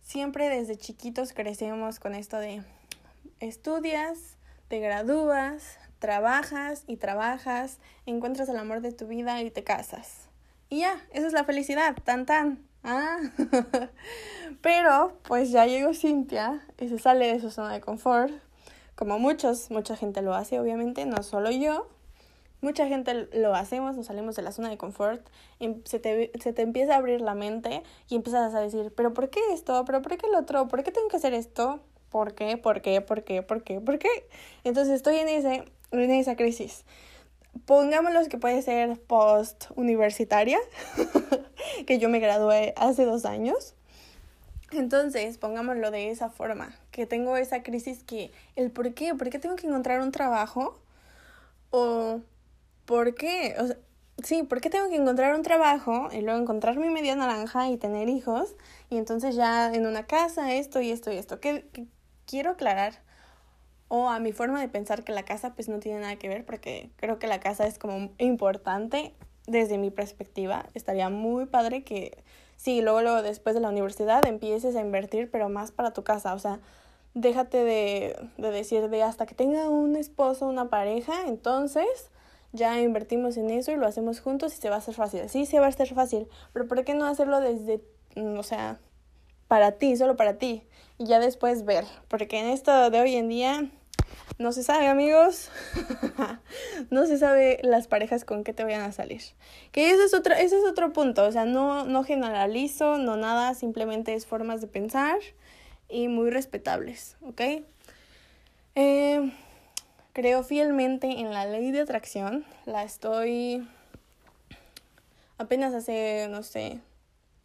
siempre 0.00 0.48
desde 0.48 0.76
chiquitos 0.76 1.32
crecemos 1.32 2.00
con 2.00 2.14
esto 2.14 2.38
de 2.38 2.62
estudias, 3.40 4.36
te 4.68 4.80
gradúas, 4.80 5.78
trabajas 5.98 6.84
y 6.86 6.96
trabajas, 6.96 7.78
encuentras 8.06 8.48
el 8.48 8.56
amor 8.56 8.80
de 8.80 8.92
tu 8.92 9.06
vida 9.06 9.40
y 9.42 9.50
te 9.50 9.64
casas. 9.64 10.28
Y 10.68 10.80
ya, 10.80 11.00
esa 11.12 11.26
es 11.26 11.32
la 11.32 11.44
felicidad, 11.44 11.96
tan 12.04 12.26
tan. 12.26 12.62
Ah. 12.84 13.18
Pero 14.62 15.18
pues 15.22 15.50
ya 15.50 15.66
llegó 15.66 15.94
Cintia 15.94 16.62
y 16.78 16.88
se 16.88 16.98
sale 16.98 17.32
de 17.32 17.40
su 17.40 17.50
zona 17.50 17.72
de 17.72 17.80
confort. 17.80 18.32
Como 18.94 19.18
muchos, 19.18 19.70
mucha 19.70 19.96
gente 19.96 20.22
lo 20.22 20.34
hace, 20.34 20.58
obviamente, 20.58 21.06
no 21.06 21.22
solo 21.22 21.50
yo. 21.50 21.88
Mucha 22.60 22.88
gente 22.88 23.28
lo 23.32 23.54
hacemos, 23.54 23.96
nos 23.96 24.06
salimos 24.06 24.34
de 24.34 24.42
la 24.42 24.50
zona 24.50 24.68
de 24.68 24.76
confort, 24.76 25.24
y 25.60 25.76
se 25.84 26.00
te, 26.00 26.32
se 26.40 26.52
te 26.52 26.62
empieza 26.62 26.94
a 26.94 26.96
abrir 26.96 27.20
la 27.20 27.36
mente 27.36 27.84
y 28.08 28.16
empiezas 28.16 28.52
a 28.52 28.60
decir, 28.60 28.92
pero 28.96 29.14
¿por 29.14 29.30
qué 29.30 29.38
esto? 29.52 29.84
¿Pero 29.84 30.02
por 30.02 30.16
qué 30.16 30.26
el 30.26 30.34
otro? 30.34 30.66
¿Por 30.66 30.82
qué 30.82 30.90
tengo 30.90 31.06
que 31.06 31.18
hacer 31.18 31.34
esto? 31.34 31.80
¿Por 32.10 32.34
qué? 32.34 32.56
¿Por 32.56 32.80
qué? 32.80 33.00
¿Por 33.00 33.22
qué? 33.24 33.42
¿Por 33.42 33.62
qué? 33.62 33.80
¿Por 33.80 33.98
qué? 33.98 34.08
Entonces 34.64 34.94
estoy 34.94 35.16
en, 35.16 35.28
ese, 35.28 35.64
en 35.92 36.10
esa 36.10 36.36
crisis. 36.36 36.84
Pongámoslo 37.66 38.26
que 38.28 38.38
puede 38.38 38.62
ser 38.62 38.98
post 39.00 39.66
universitaria, 39.76 40.58
que 41.86 41.98
yo 41.98 42.08
me 42.08 42.20
gradué 42.20 42.74
hace 42.76 43.04
dos 43.04 43.24
años. 43.24 43.74
Entonces, 44.70 45.38
pongámoslo 45.38 45.90
de 45.90 46.10
esa 46.10 46.28
forma, 46.28 46.74
que 46.90 47.06
tengo 47.06 47.36
esa 47.36 47.62
crisis 47.62 48.02
que 48.04 48.30
el 48.54 48.70
por 48.70 48.92
qué, 48.92 49.14
por 49.14 49.30
qué 49.30 49.38
tengo 49.38 49.56
que 49.56 49.66
encontrar 49.66 50.00
un 50.00 50.12
trabajo 50.12 50.78
o 51.70 52.20
por 52.84 53.14
qué, 53.14 53.54
o 53.58 54.22
sí, 54.22 54.42
por 54.42 54.60
qué 54.60 54.68
tengo 54.68 54.88
que 54.88 54.96
encontrar 54.96 55.34
un 55.34 55.42
trabajo 55.42 56.08
y 56.12 56.20
luego 56.20 56.38
encontrar 56.38 56.76
mi 56.76 56.90
media 56.90 57.16
naranja 57.16 57.70
y 57.70 57.78
tener 57.78 58.08
hijos 58.08 58.54
y 58.90 58.98
entonces 58.98 59.36
ya 59.36 59.72
en 59.72 59.86
una 59.86 60.06
casa 60.06 60.52
esto 60.54 60.80
y 60.80 60.90
esto 60.90 61.10
y 61.10 61.16
esto. 61.16 61.40
¿Qué, 61.40 61.64
quiero 62.28 62.50
aclarar 62.50 63.00
o 63.88 64.08
a 64.10 64.20
mi 64.20 64.32
forma 64.32 64.60
de 64.60 64.68
pensar 64.68 65.02
que 65.02 65.12
la 65.12 65.24
casa 65.24 65.54
pues 65.54 65.68
no 65.68 65.80
tiene 65.80 66.00
nada 66.00 66.16
que 66.16 66.28
ver 66.28 66.44
porque 66.44 66.90
creo 66.96 67.18
que 67.18 67.26
la 67.26 67.40
casa 67.40 67.66
es 67.66 67.78
como 67.78 68.10
importante 68.18 69.14
desde 69.46 69.78
mi 69.78 69.90
perspectiva. 69.90 70.66
Estaría 70.74 71.08
muy 71.08 71.46
padre 71.46 71.82
que 71.82 72.22
sí, 72.56 72.82
luego, 72.82 73.00
luego 73.00 73.22
después 73.22 73.54
de 73.54 73.62
la 73.62 73.70
universidad 73.70 74.26
empieces 74.26 74.76
a 74.76 74.80
invertir 74.82 75.30
pero 75.30 75.48
más 75.48 75.72
para 75.72 75.92
tu 75.92 76.04
casa. 76.04 76.34
O 76.34 76.38
sea, 76.38 76.60
déjate 77.14 77.64
de, 77.64 78.16
de 78.36 78.50
decir 78.50 78.88
de 78.90 79.02
hasta 79.02 79.24
que 79.24 79.34
tenga 79.34 79.70
un 79.70 79.96
esposo, 79.96 80.46
una 80.46 80.68
pareja, 80.68 81.26
entonces 81.26 82.10
ya 82.52 82.78
invertimos 82.80 83.38
en 83.38 83.50
eso 83.50 83.72
y 83.72 83.76
lo 83.76 83.86
hacemos 83.86 84.20
juntos 84.20 84.52
y 84.54 84.60
se 84.60 84.68
va 84.68 84.76
a 84.76 84.78
hacer 84.78 84.94
fácil. 84.94 85.28
Sí, 85.30 85.46
se 85.46 85.60
va 85.60 85.66
a 85.66 85.70
hacer 85.70 85.94
fácil, 85.94 86.28
pero 86.52 86.68
¿por 86.68 86.84
qué 86.84 86.92
no 86.94 87.06
hacerlo 87.06 87.40
desde, 87.40 87.80
mm, 88.16 88.38
o 88.38 88.42
sea, 88.42 88.78
para 89.48 89.72
ti, 89.72 89.96
solo 89.96 90.16
para 90.16 90.38
ti? 90.38 90.62
y 90.98 91.06
ya 91.06 91.20
después 91.20 91.64
ver, 91.64 91.84
porque 92.08 92.38
en 92.38 92.46
esto 92.46 92.90
de 92.90 93.00
hoy 93.00 93.14
en 93.14 93.28
día 93.28 93.70
no 94.38 94.52
se 94.52 94.62
sabe, 94.62 94.88
amigos. 94.88 95.50
no 96.90 97.06
se 97.06 97.18
sabe 97.18 97.58
las 97.62 97.88
parejas 97.88 98.24
con 98.24 98.44
qué 98.44 98.52
te 98.52 98.64
vayan 98.64 98.82
a 98.82 98.92
salir. 98.92 99.22
Que 99.72 99.90
ese 99.90 100.04
es 100.04 100.14
otro, 100.14 100.34
ese 100.34 100.58
es 100.58 100.64
otro 100.64 100.92
punto. 100.92 101.24
O 101.24 101.32
sea, 101.32 101.44
no, 101.44 101.84
no 101.84 102.04
generalizo, 102.04 102.98
no 102.98 103.16
nada, 103.16 103.54
simplemente 103.54 104.14
es 104.14 104.26
formas 104.26 104.60
de 104.60 104.66
pensar 104.66 105.18
y 105.88 106.08
muy 106.08 106.30
respetables, 106.30 107.16
¿ok? 107.22 107.40
Eh, 108.74 109.32
creo 110.12 110.44
fielmente 110.44 111.20
en 111.20 111.32
la 111.32 111.46
ley 111.46 111.70
de 111.70 111.80
atracción. 111.80 112.44
La 112.64 112.84
estoy 112.84 113.66
apenas 115.38 115.74
hace, 115.74 116.28
no 116.30 116.42
sé, 116.42 116.80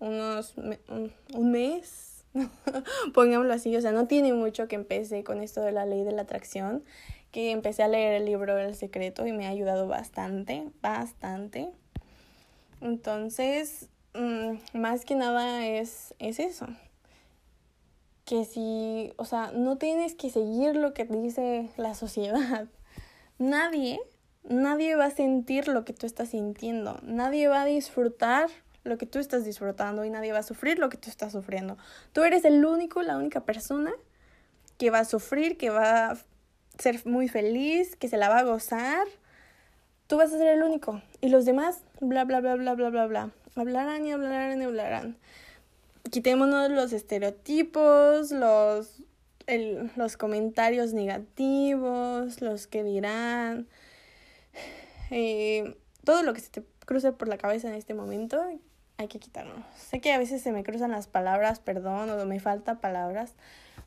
unos 0.03 0.55
un 0.57 1.51
mes 1.51 2.13
pongámoslo 3.13 3.53
así, 3.53 3.75
o 3.75 3.81
sea, 3.81 3.91
no 3.91 4.07
tiene 4.07 4.33
mucho 4.33 4.67
que 4.67 4.75
empecé 4.75 5.23
con 5.23 5.41
esto 5.41 5.61
de 5.61 5.71
la 5.71 5.85
ley 5.85 6.03
de 6.03 6.11
la 6.11 6.23
atracción, 6.23 6.83
que 7.31 7.51
empecé 7.51 7.83
a 7.83 7.87
leer 7.87 8.13
el 8.13 8.25
libro 8.25 8.57
El 8.57 8.75
secreto 8.75 9.25
y 9.25 9.31
me 9.31 9.47
ha 9.47 9.49
ayudado 9.49 9.87
bastante, 9.87 10.67
bastante. 10.81 11.69
Entonces, 12.81 13.89
mm, 14.13 14.77
más 14.77 15.05
que 15.05 15.15
nada 15.15 15.65
es, 15.65 16.13
es 16.19 16.39
eso. 16.39 16.67
Que 18.25 18.45
si, 18.45 19.13
o 19.17 19.25
sea, 19.25 19.51
no 19.51 19.77
tienes 19.77 20.15
que 20.15 20.29
seguir 20.29 20.75
lo 20.75 20.93
que 20.93 21.05
dice 21.05 21.69
la 21.77 21.95
sociedad. 21.95 22.67
Nadie, 23.39 23.99
nadie 24.43 24.95
va 24.95 25.05
a 25.05 25.11
sentir 25.11 25.67
lo 25.67 25.83
que 25.85 25.93
tú 25.93 26.05
estás 26.05 26.29
sintiendo. 26.29 26.99
Nadie 27.01 27.47
va 27.47 27.63
a 27.63 27.65
disfrutar 27.65 28.49
lo 28.83 28.97
que 28.97 29.05
tú 29.05 29.19
estás 29.19 29.45
disfrutando 29.45 30.03
y 30.05 30.09
nadie 30.09 30.33
va 30.33 30.39
a 30.39 30.43
sufrir 30.43 30.79
lo 30.79 30.89
que 30.89 30.97
tú 30.97 31.09
estás 31.09 31.31
sufriendo. 31.31 31.77
Tú 32.11 32.23
eres 32.23 32.45
el 32.45 32.65
único, 32.65 33.01
la 33.01 33.17
única 33.17 33.45
persona 33.45 33.93
que 34.77 34.89
va 34.89 34.99
a 34.99 35.05
sufrir, 35.05 35.57
que 35.57 35.69
va 35.69 36.11
a 36.11 36.17
ser 36.77 37.05
muy 37.05 37.27
feliz, 37.27 37.95
que 37.95 38.07
se 38.07 38.17
la 38.17 38.29
va 38.29 38.39
a 38.39 38.43
gozar. 38.43 39.07
Tú 40.07 40.17
vas 40.17 40.33
a 40.33 40.37
ser 40.37 40.47
el 40.47 40.63
único. 40.63 41.01
Y 41.21 41.29
los 41.29 41.45
demás, 41.45 41.81
bla, 42.01 42.25
bla, 42.25 42.41
bla, 42.41 42.55
bla, 42.55 42.73
bla, 42.73 42.89
bla, 42.89 43.07
bla. 43.07 43.31
Hablarán 43.55 44.05
y 44.05 44.11
hablarán 44.11 44.61
y 44.61 44.65
hablarán. 44.65 45.17
Quitémonos 46.11 46.69
los 46.69 46.91
estereotipos, 46.91 48.31
los, 48.31 49.01
el, 49.47 49.91
los 49.95 50.17
comentarios 50.17 50.93
negativos, 50.93 52.41
los 52.41 52.67
que 52.67 52.83
dirán. 52.83 53.67
Eh, 55.11 55.77
todo 56.03 56.23
lo 56.23 56.33
que 56.33 56.41
se 56.41 56.49
te 56.49 56.63
cruce 56.85 57.11
por 57.13 57.27
la 57.27 57.37
cabeza 57.37 57.69
en 57.69 57.75
este 57.75 57.93
momento, 57.93 58.43
hay 58.97 59.07
que 59.07 59.19
quitarlo. 59.19 59.53
Sé 59.75 60.01
que 60.01 60.13
a 60.13 60.17
veces 60.17 60.41
se 60.41 60.51
me 60.51 60.63
cruzan 60.63 60.91
las 60.91 61.07
palabras, 61.07 61.59
perdón, 61.59 62.09
o 62.09 62.25
me 62.25 62.39
falta 62.39 62.79
palabras, 62.79 63.33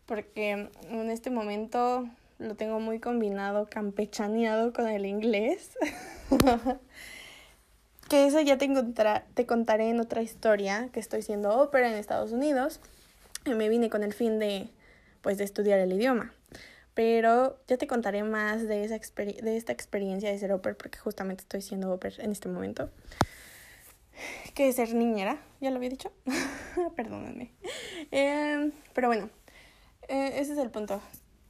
porque 0.07 0.71
en 0.91 1.11
este 1.11 1.31
momento 1.31 2.09
lo 2.39 2.55
tengo 2.55 2.81
muy 2.81 3.01
combinado, 3.01 3.67
campechaneado 3.71 4.73
con 4.73 4.89
el 4.89 5.07
inglés. 5.07 5.77
que 8.09 8.27
eso 8.27 8.41
ya 8.41 8.59
te, 8.59 8.69
te 9.35 9.47
contaré 9.47 9.91
en 9.91 10.01
otra 10.01 10.23
historia, 10.23 10.89
que 10.93 11.01
estoy 11.01 11.23
siendo 11.23 11.59
ópera 11.59 11.89
en 11.89 11.95
Estados 11.95 12.33
Unidos. 12.33 12.81
Y 13.45 13.55
me 13.55 13.69
vine 13.69 13.91
con 13.91 14.03
el 14.03 14.13
fin 14.13 14.39
de, 14.39 14.69
pues, 15.23 15.39
de 15.39 15.45
estudiar 15.45 15.79
el 15.79 15.93
idioma. 15.93 16.33
Pero 16.95 17.59
ya 17.69 17.77
te 17.77 17.87
contaré 17.87 18.23
más 18.23 18.67
de, 18.67 18.85
esa 18.85 18.97
de 18.97 19.57
esta 19.57 19.73
experiencia 19.73 20.31
de 20.31 20.39
ser 20.39 20.53
ópera, 20.53 20.77
porque 20.77 20.99
justamente 20.99 21.43
estoy 21.43 21.63
siendo 21.63 21.93
ópera 21.93 22.17
en 22.19 22.33
este 22.33 22.49
momento. 22.49 22.91
Que 24.55 24.73
ser 24.73 24.95
niñera, 24.95 25.39
ya 25.61 25.71
lo 25.71 25.77
había 25.77 25.91
dicho, 25.91 26.13
perdónenme. 26.97 27.53
Em, 28.11 28.73
pero 28.95 29.09
bueno, 29.09 29.31
eh, 30.09 30.33
ese 30.37 30.53
es 30.53 30.59
el 30.59 30.71
punto. 30.71 31.01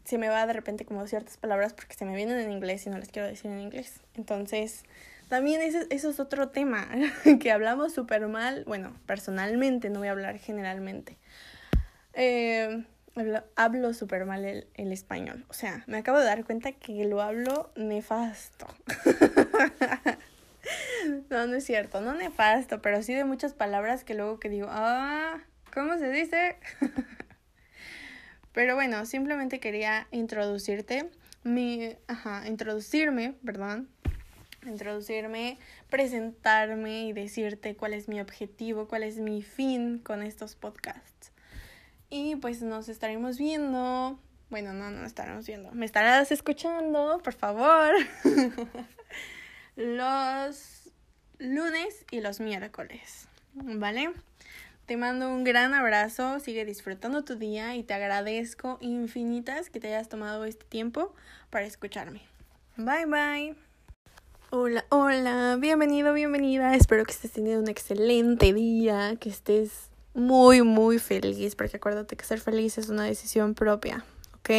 Se 0.04 0.18
me 0.18 0.28
va 0.28 0.46
de 0.46 0.52
repente 0.52 0.84
como 0.84 1.06
ciertas 1.06 1.36
palabras 1.36 1.72
porque 1.72 1.94
se 1.94 2.04
me 2.04 2.14
vienen 2.14 2.38
en 2.38 2.52
inglés 2.52 2.86
y 2.86 2.90
no 2.90 2.98
les 2.98 3.08
quiero 3.08 3.26
decir 3.28 3.50
en 3.50 3.60
inglés. 3.60 4.00
Entonces, 4.14 4.84
también 5.28 5.60
ese, 5.60 5.86
eso 5.90 6.10
es 6.10 6.20
otro 6.20 6.50
tema 6.50 6.88
que 7.40 7.50
hablamos 7.50 7.92
súper 7.92 8.26
mal. 8.28 8.64
Bueno, 8.66 8.92
personalmente, 9.06 9.90
no 9.90 9.98
voy 9.98 10.08
a 10.08 10.12
hablar 10.12 10.38
generalmente. 10.38 11.18
Eh, 12.12 12.84
hablo, 13.56 13.94
súper 13.94 14.24
mal 14.26 14.44
el, 14.44 14.68
el, 14.74 14.92
español. 14.92 15.44
O 15.48 15.54
sea, 15.54 15.84
me 15.86 15.98
acabo 15.98 16.18
de 16.18 16.24
dar 16.24 16.44
cuenta 16.44 16.72
que 16.72 17.04
lo 17.04 17.20
hablo 17.20 17.70
nefasto. 17.76 18.66
no, 21.30 21.46
no 21.46 21.56
es 21.56 21.64
cierto, 21.64 22.00
no 22.00 22.14
nefasto, 22.14 22.82
pero 22.82 23.02
sí 23.02 23.14
de 23.14 23.24
muchas 23.24 23.54
palabras 23.54 24.04
que 24.04 24.14
luego 24.14 24.38
que 24.40 24.48
digo, 24.48 24.68
ah, 24.70 25.40
¿cómo 25.72 25.98
se 25.98 26.10
dice? 26.10 26.56
pero 28.52 28.74
bueno, 28.74 29.06
simplemente 29.06 29.60
quería 29.60 30.06
introducirte, 30.10 31.10
mi, 31.44 31.96
ajá, 32.08 32.46
introducirme, 32.46 33.34
perdón, 33.44 33.88
introducirme, 34.66 35.58
presentarme 35.90 37.06
y 37.06 37.12
decirte 37.12 37.76
cuál 37.76 37.94
es 37.94 38.08
mi 38.08 38.20
objetivo, 38.20 38.88
cuál 38.88 39.02
es 39.02 39.18
mi 39.18 39.42
fin 39.42 39.98
con 39.98 40.22
estos 40.22 40.56
podcasts. 40.56 41.32
Y 42.10 42.36
pues 42.36 42.62
nos 42.62 42.88
estaremos 42.88 43.38
viendo. 43.38 44.18
Bueno, 44.48 44.72
no, 44.72 44.90
no 44.90 45.04
estaremos 45.06 45.46
viendo. 45.46 45.72
Me 45.72 45.86
estarás 45.86 46.30
escuchando, 46.30 47.20
por 47.22 47.32
favor. 47.32 47.94
los 49.76 50.90
lunes 51.38 52.04
y 52.10 52.20
los 52.20 52.40
miércoles. 52.40 53.28
¿Vale? 53.54 54.10
Te 54.86 54.96
mando 54.96 55.28
un 55.28 55.44
gran 55.44 55.74
abrazo, 55.74 56.40
sigue 56.40 56.64
disfrutando 56.64 57.24
tu 57.24 57.36
día 57.36 57.74
y 57.76 57.82
te 57.82 57.94
agradezco 57.94 58.78
infinitas 58.80 59.68
que 59.68 59.80
te 59.80 59.88
hayas 59.88 60.08
tomado 60.08 60.44
este 60.44 60.64
tiempo 60.64 61.14
para 61.50 61.66
escucharme. 61.66 62.22
Bye 62.76 63.06
bye. 63.06 63.56
Hola, 64.50 64.86
hola, 64.90 65.56
bienvenido, 65.58 66.12
bienvenida. 66.12 66.74
Espero 66.74 67.04
que 67.04 67.12
estés 67.12 67.32
teniendo 67.32 67.62
un 67.62 67.68
excelente 67.68 68.52
día, 68.52 69.16
que 69.20 69.28
estés 69.28 69.90
muy, 70.14 70.62
muy 70.62 70.98
feliz, 70.98 71.56
porque 71.56 71.78
acuérdate 71.78 72.16
que 72.16 72.24
ser 72.24 72.40
feliz 72.40 72.78
es 72.78 72.88
una 72.88 73.04
decisión 73.04 73.54
propia, 73.54 74.04
¿ok? 74.38 74.50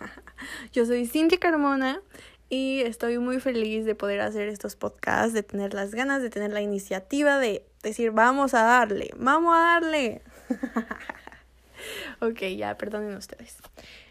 Yo 0.72 0.86
soy 0.86 1.06
Cintia 1.06 1.38
Carmona 1.38 2.00
y 2.48 2.80
estoy 2.82 3.18
muy 3.18 3.40
feliz 3.40 3.84
de 3.84 3.94
poder 3.94 4.20
hacer 4.20 4.48
estos 4.48 4.76
podcasts, 4.76 5.32
de 5.32 5.42
tener 5.42 5.74
las 5.74 5.94
ganas, 5.94 6.22
de 6.22 6.30
tener 6.30 6.52
la 6.52 6.60
iniciativa, 6.60 7.38
de 7.38 7.66
decir, 7.82 8.12
vamos 8.12 8.54
a 8.54 8.62
darle, 8.62 9.10
vamos 9.16 9.54
a 9.56 9.80
darle. 9.80 10.22
ok, 12.20 12.40
ya, 12.56 12.76
perdonen 12.76 13.16
ustedes. 13.16 13.56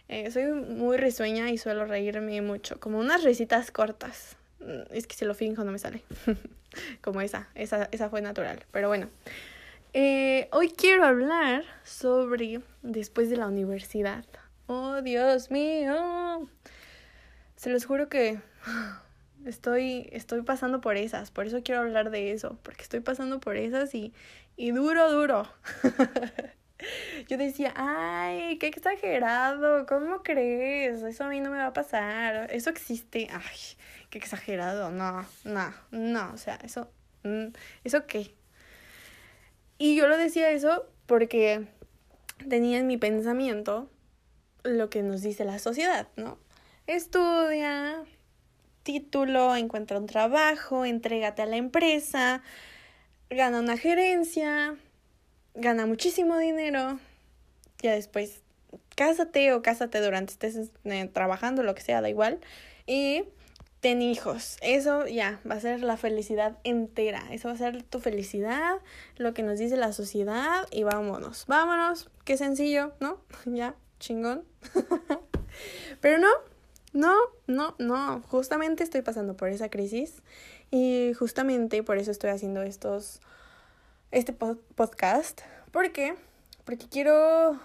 Eh, 0.07 0.29
soy 0.31 0.45
muy 0.51 0.97
risueña 0.97 1.49
y 1.49 1.57
suelo 1.57 1.85
reírme 1.85 2.41
mucho, 2.41 2.79
como 2.79 2.99
unas 2.99 3.23
risitas 3.23 3.71
cortas. 3.71 4.35
Mm, 4.59 4.93
es 4.93 5.07
que 5.07 5.15
si 5.15 5.25
lo 5.25 5.33
finjo 5.33 5.63
no 5.63 5.71
me 5.71 5.79
sale. 5.79 6.03
Como 7.01 7.21
esa, 7.21 7.47
esa, 7.55 7.87
esa 7.91 8.09
fue 8.09 8.21
natural. 8.21 8.65
Pero 8.71 8.89
bueno. 8.89 9.09
Eh, 9.93 10.49
hoy 10.51 10.69
quiero 10.71 11.05
hablar 11.05 11.63
sobre 11.85 12.59
después 12.81 13.29
de 13.29 13.37
la 13.37 13.47
universidad. 13.47 14.25
Oh, 14.67 15.01
Dios 15.01 15.51
mío. 15.51 16.49
Se 17.65 17.71
los 17.71 17.83
juro 17.87 18.09
que 18.09 18.39
estoy, 19.45 20.07
estoy 20.11 20.43
pasando 20.43 20.81
por 20.81 20.97
esas. 20.97 21.31
Por 21.31 21.47
eso 21.47 21.63
quiero 21.63 21.81
hablar 21.81 22.11
de 22.11 22.31
eso. 22.31 22.59
Porque 22.61 22.83
estoy 22.83 22.99
pasando 22.99 23.39
por 23.39 23.57
esas 23.57 23.95
y, 23.95 24.13
y 24.55 24.69
duro, 24.69 25.11
duro. 25.11 25.51
Yo 27.27 27.39
decía, 27.39 27.73
ay, 27.75 28.59
qué 28.59 28.67
exagerado, 28.67 29.87
¿cómo 29.87 30.21
crees? 30.21 31.01
Eso 31.01 31.23
a 31.23 31.29
mí 31.29 31.39
no 31.39 31.49
me 31.49 31.57
va 31.57 31.65
a 31.65 31.73
pasar, 31.73 32.53
eso 32.53 32.69
existe, 32.69 33.29
ay, 33.31 33.57
qué 34.11 34.19
exagerado, 34.19 34.91
no, 34.91 35.25
no, 35.45 35.73
no, 35.89 36.33
o 36.33 36.37
sea, 36.37 36.59
eso, 36.63 36.91
mm, 37.23 37.47
¿eso 37.83 38.05
qué? 38.05 38.35
Y 39.79 39.95
yo 39.95 40.07
lo 40.07 40.17
decía 40.17 40.51
eso 40.51 40.85
porque 41.07 41.65
tenía 42.47 42.77
en 42.77 42.85
mi 42.85 42.97
pensamiento 42.97 43.89
lo 44.63 44.89
que 44.91 45.01
nos 45.01 45.21
dice 45.21 45.45
la 45.45 45.57
sociedad, 45.57 46.09
¿no? 46.17 46.37
Estudia, 46.87 48.03
título, 48.83 49.55
encuentra 49.55 49.97
un 49.97 50.05
trabajo, 50.05 50.85
entrégate 50.85 51.41
a 51.41 51.47
la 51.47 51.57
empresa, 51.57 52.43
gana 53.31 53.59
una 53.59 53.75
gerencia, 53.75 54.75
gana 55.55 55.87
muchísimo 55.87 56.37
dinero, 56.37 56.99
ya 57.81 57.93
después 57.93 58.43
cásate 58.95 59.51
o 59.53 59.63
cásate 59.63 59.99
durante 59.99 60.33
estés 60.33 60.71
eh, 60.83 61.09
trabajando, 61.11 61.63
lo 61.63 61.73
que 61.73 61.81
sea, 61.81 62.01
da 62.01 62.09
igual, 62.09 62.39
y 62.85 63.23
ten 63.79 64.03
hijos. 64.03 64.57
Eso 64.61 65.07
ya 65.07 65.39
va 65.49 65.55
a 65.55 65.59
ser 65.59 65.81
la 65.81 65.97
felicidad 65.97 66.59
entera. 66.63 67.23
Eso 67.31 67.47
va 67.47 67.55
a 67.55 67.57
ser 67.57 67.81
tu 67.81 67.99
felicidad, 67.99 68.75
lo 69.17 69.33
que 69.33 69.41
nos 69.41 69.57
dice 69.57 69.75
la 69.75 69.91
sociedad 69.91 70.67
y 70.69 70.83
vámonos. 70.83 71.45
Vámonos, 71.47 72.09
qué 72.25 72.37
sencillo, 72.37 72.93
¿no? 72.99 73.21
Ya, 73.45 73.75
chingón. 73.99 74.43
Pero 76.01 76.19
no, 76.19 76.29
no, 76.95 77.13
no, 77.45 77.75
no. 77.77 78.21
Justamente 78.29 78.83
estoy 78.83 79.01
pasando 79.01 79.35
por 79.35 79.49
esa 79.49 79.69
crisis 79.69 80.23
y 80.71 81.11
justamente 81.13 81.83
por 81.83 81.97
eso 81.97 82.09
estoy 82.09 82.29
haciendo 82.29 82.61
estos 82.63 83.19
este 84.11 84.31
podcast. 84.31 85.41
¿Por 85.71 85.91
qué? 85.91 86.15
Porque 86.63 86.87
quiero 86.87 87.59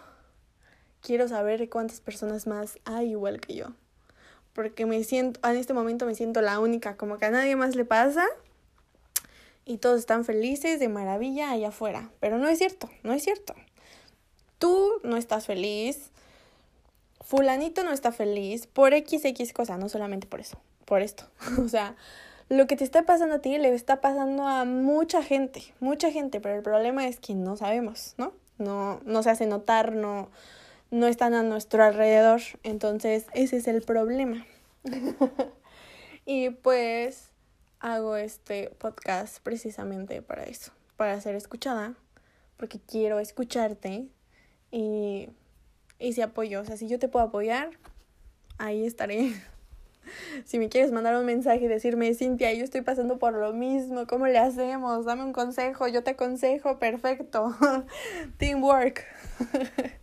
quiero 1.01 1.29
saber 1.29 1.69
cuántas 1.71 2.01
personas 2.01 2.49
más 2.49 2.81
hay 2.85 3.11
igual 3.11 3.41
que 3.41 3.55
yo. 3.55 3.67
Porque 4.53 4.85
me 4.85 5.05
siento, 5.05 5.39
en 5.49 5.57
este 5.57 5.75
momento 5.75 6.07
me 6.07 6.17
siento 6.17 6.43
la 6.43 6.59
única, 6.59 6.97
como 6.97 7.19
que 7.19 7.27
a 7.27 7.31
nadie 7.31 7.55
más 7.55 7.77
le 7.77 7.85
pasa. 7.85 8.27
Y 9.65 9.79
todos 9.79 10.01
están 10.01 10.25
felices, 10.25 10.81
de 10.81 10.89
maravilla 10.89 11.53
allá 11.53 11.69
afuera. 11.69 12.11
Pero 12.19 12.39
no 12.39 12.49
es 12.49 12.59
cierto, 12.59 12.91
no 13.05 13.13
es 13.13 13.23
cierto. 13.23 13.55
Tú 14.59 14.91
no 15.05 15.17
estás 15.17 15.47
feliz. 15.47 16.11
Fulanito 17.31 17.85
no 17.85 17.93
está 17.93 18.11
feliz 18.11 18.67
por 18.67 18.93
XX 18.93 19.53
cosa, 19.53 19.79
no 19.79 19.89
solamente 19.89 20.27
por 20.27 20.41
eso, 20.41 20.59
por 20.85 21.01
esto. 21.01 21.31
o 21.65 21.69
sea, 21.69 21.95
lo 22.49 22.67
que 22.67 22.75
te 22.75 22.83
está 22.83 23.05
pasando 23.05 23.37
a 23.37 23.39
ti 23.39 23.57
le 23.57 23.73
está 23.73 24.01
pasando 24.01 24.49
a 24.49 24.65
mucha 24.65 25.23
gente, 25.23 25.63
mucha 25.79 26.11
gente, 26.11 26.41
pero 26.41 26.57
el 26.57 26.63
problema 26.65 27.07
es 27.07 27.21
que 27.21 27.37
no 27.37 27.57
sabemos, 27.57 28.15
¿no? 28.19 28.33
No, 28.59 29.01
no 29.05 29.23
se 29.23 29.31
hace 29.31 29.47
notar, 29.47 29.93
no, 29.93 30.29
no 30.91 31.07
están 31.07 31.35
a 31.35 31.45
nuestro 31.45 31.85
alrededor. 31.85 32.41
Entonces, 32.65 33.27
ese 33.33 33.59
es 33.59 33.69
el 33.69 33.83
problema. 33.83 34.45
y 36.27 36.51
pues 36.51 37.31
hago 37.79 38.17
este 38.17 38.71
podcast 38.71 39.39
precisamente 39.45 40.21
para 40.21 40.47
eso, 40.47 40.73
para 40.97 41.21
ser 41.21 41.37
escuchada, 41.37 41.95
porque 42.57 42.81
quiero 42.81 43.21
escucharte 43.21 44.09
y, 44.73 45.29
y 46.01 46.15
si 46.15 46.23
apoyo, 46.23 46.61
o 46.61 46.65
sea, 46.65 46.77
si 46.77 46.89
yo 46.89 46.99
te 46.99 47.09
puedo 47.09 47.27
apoyar, 47.27 47.71
ahí 48.59 48.87
estaré. 48.87 49.33
Si 50.45 50.59
me 50.59 50.69
quieres 50.69 50.91
mandar 50.91 51.15
un 51.15 51.25
mensaje 51.25 51.67
y 51.67 51.69
decirme, 51.69 52.15
Cintia, 52.15 52.53
yo 52.55 52.65
estoy 52.65 52.81
pasando 52.81 53.19
por 53.19 53.35
lo 53.35 53.53
mismo, 53.53 54.09
¿cómo 54.09 54.27
le 54.27 54.39
hacemos? 54.39 55.05
Dame 55.05 55.23
un 55.23 55.33
consejo, 55.33 55.87
yo 55.87 56.03
te 56.03 56.13
aconsejo, 56.13 56.81
perfecto. 56.81 57.55
Teamwork. 58.39 59.05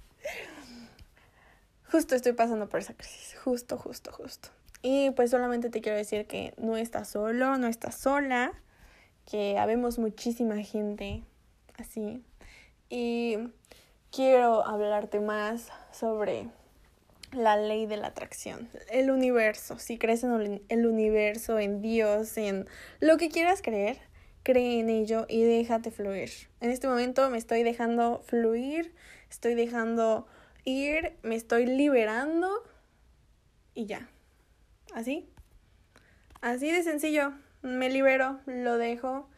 justo 1.91 2.15
estoy 2.15 2.33
pasando 2.33 2.69
por 2.69 2.79
esa 2.79 2.93
crisis, 2.93 3.35
justo, 3.43 3.77
justo, 3.77 4.13
justo. 4.13 4.49
Y 4.81 5.11
pues 5.11 5.31
solamente 5.31 5.69
te 5.69 5.81
quiero 5.81 5.97
decir 5.97 6.27
que 6.27 6.53
no 6.57 6.77
estás 6.77 7.09
solo, 7.09 7.57
no 7.57 7.67
estás 7.67 7.95
sola, 7.95 8.53
que 9.25 9.57
habemos 9.57 9.99
muchísima 9.99 10.57
gente 10.57 11.23
así. 11.77 12.23
Y 12.89 13.37
quiero 14.17 14.65
hablarte 14.65 15.19
más 15.19 15.67
sobre 15.91 16.49
la 17.33 17.55
ley 17.55 17.85
de 17.85 17.97
la 17.97 18.07
atracción, 18.07 18.67
el 18.89 19.11
universo. 19.11 19.77
Si 19.77 19.99
crees 19.99 20.23
en 20.23 20.63
el 20.69 20.87
universo, 20.87 21.59
en 21.59 21.83
Dios, 21.83 22.35
en 22.35 22.65
lo 22.99 23.17
que 23.17 23.29
quieras 23.29 23.61
creer, 23.61 23.99
cree 24.41 24.79
en 24.79 24.89
ello 24.89 25.27
y 25.29 25.43
déjate 25.43 25.91
fluir. 25.91 26.31
En 26.61 26.71
este 26.71 26.87
momento 26.87 27.29
me 27.29 27.37
estoy 27.37 27.61
dejando 27.61 28.23
fluir, 28.25 28.95
estoy 29.29 29.53
dejando 29.53 30.25
ir, 30.65 31.15
me 31.21 31.35
estoy 31.35 31.67
liberando 31.67 32.49
y 33.75 33.85
ya. 33.85 34.09
Así. 34.95 35.29
Así 36.41 36.71
de 36.71 36.81
sencillo. 36.81 37.33
Me 37.61 37.91
libero, 37.91 38.39
lo 38.47 38.79
dejo 38.79 39.29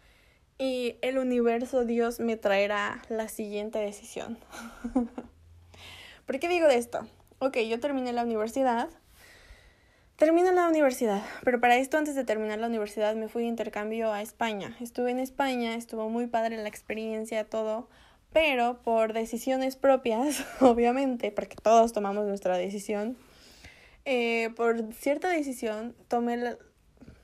y 0.59 0.97
el 1.01 1.17
universo, 1.17 1.85
Dios, 1.85 2.19
me 2.19 2.37
traerá 2.37 3.01
la 3.09 3.27
siguiente 3.29 3.79
decisión. 3.79 4.37
¿Por 6.27 6.39
qué 6.39 6.47
digo 6.47 6.67
de 6.67 6.77
esto? 6.77 7.07
ok, 7.39 7.57
yo 7.67 7.79
terminé 7.79 8.13
la 8.13 8.23
universidad, 8.23 8.89
Termino 10.19 10.51
la 10.51 10.67
universidad, 10.67 11.23
pero 11.45 11.61
para 11.61 11.77
esto 11.77 11.97
antes 11.97 12.13
de 12.13 12.25
terminar 12.25 12.59
la 12.59 12.67
universidad 12.67 13.15
me 13.15 13.29
fui 13.29 13.43
de 13.43 13.47
intercambio 13.47 14.11
a 14.11 14.21
España. 14.21 14.75
Estuve 14.81 15.11
en 15.11 15.19
España, 15.19 15.75
estuvo 15.75 16.09
muy 16.09 16.27
padre 16.27 16.57
la 16.57 16.67
experiencia, 16.67 17.45
todo, 17.45 17.87
pero 18.33 18.81
por 18.83 19.13
decisiones 19.13 19.77
propias, 19.77 20.45
obviamente, 20.59 21.31
porque 21.31 21.55
todos 21.55 21.93
tomamos 21.93 22.25
nuestra 22.25 22.57
decisión, 22.57 23.15
eh, 24.03 24.49
por 24.57 24.93
cierta 24.93 25.29
decisión 25.29 25.95
tomé 26.09 26.35
la, 26.35 26.57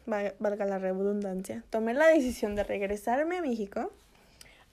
valga 0.05 0.65
la 0.65 0.79
redundancia, 0.79 1.63
tomé 1.69 1.93
la 1.93 2.07
decisión 2.07 2.55
de 2.55 2.63
regresarme 2.63 3.37
a 3.37 3.41
México 3.41 3.91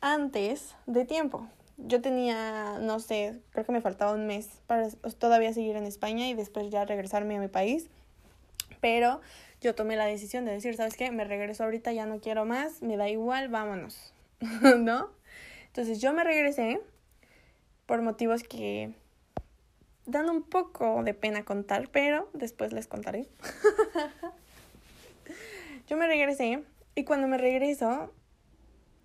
antes 0.00 0.74
de 0.86 1.04
tiempo. 1.04 1.48
Yo 1.78 2.00
tenía, 2.00 2.78
no 2.80 3.00
sé, 3.00 3.40
creo 3.50 3.64
que 3.64 3.72
me 3.72 3.80
faltaba 3.80 4.12
un 4.12 4.26
mes 4.26 4.48
para 4.66 4.88
todavía 5.18 5.52
seguir 5.52 5.76
en 5.76 5.84
España 5.84 6.28
y 6.28 6.34
después 6.34 6.70
ya 6.70 6.84
regresarme 6.84 7.36
a 7.36 7.40
mi 7.40 7.48
país 7.48 7.88
pero 8.82 9.20
yo 9.60 9.74
tomé 9.74 9.96
la 9.96 10.04
decisión 10.04 10.44
de 10.44 10.52
decir, 10.52 10.74
¿sabes 10.74 10.96
qué? 10.96 11.10
Me 11.12 11.24
regreso 11.24 11.64
ahorita, 11.64 11.92
ya 11.92 12.04
no 12.04 12.20
quiero 12.20 12.44
más, 12.44 12.82
me 12.82 12.96
da 12.98 13.08
igual, 13.08 13.48
vámonos, 13.48 14.12
¿no? 14.78 15.08
Entonces 15.68 16.00
yo 16.00 16.12
me 16.12 16.24
regresé 16.24 16.80
por 17.86 18.02
motivos 18.02 18.42
que 18.42 18.92
dan 20.04 20.28
un 20.28 20.42
poco 20.42 21.04
de 21.04 21.14
pena 21.14 21.44
contar, 21.44 21.88
pero 21.90 22.28
después 22.34 22.72
les 22.72 22.88
contaré. 22.88 23.28
yo 25.92 25.98
me 25.98 26.07
regresé 26.07 26.64
y 26.94 27.05
cuando 27.05 27.28
me 27.28 27.37
regreso 27.37 28.14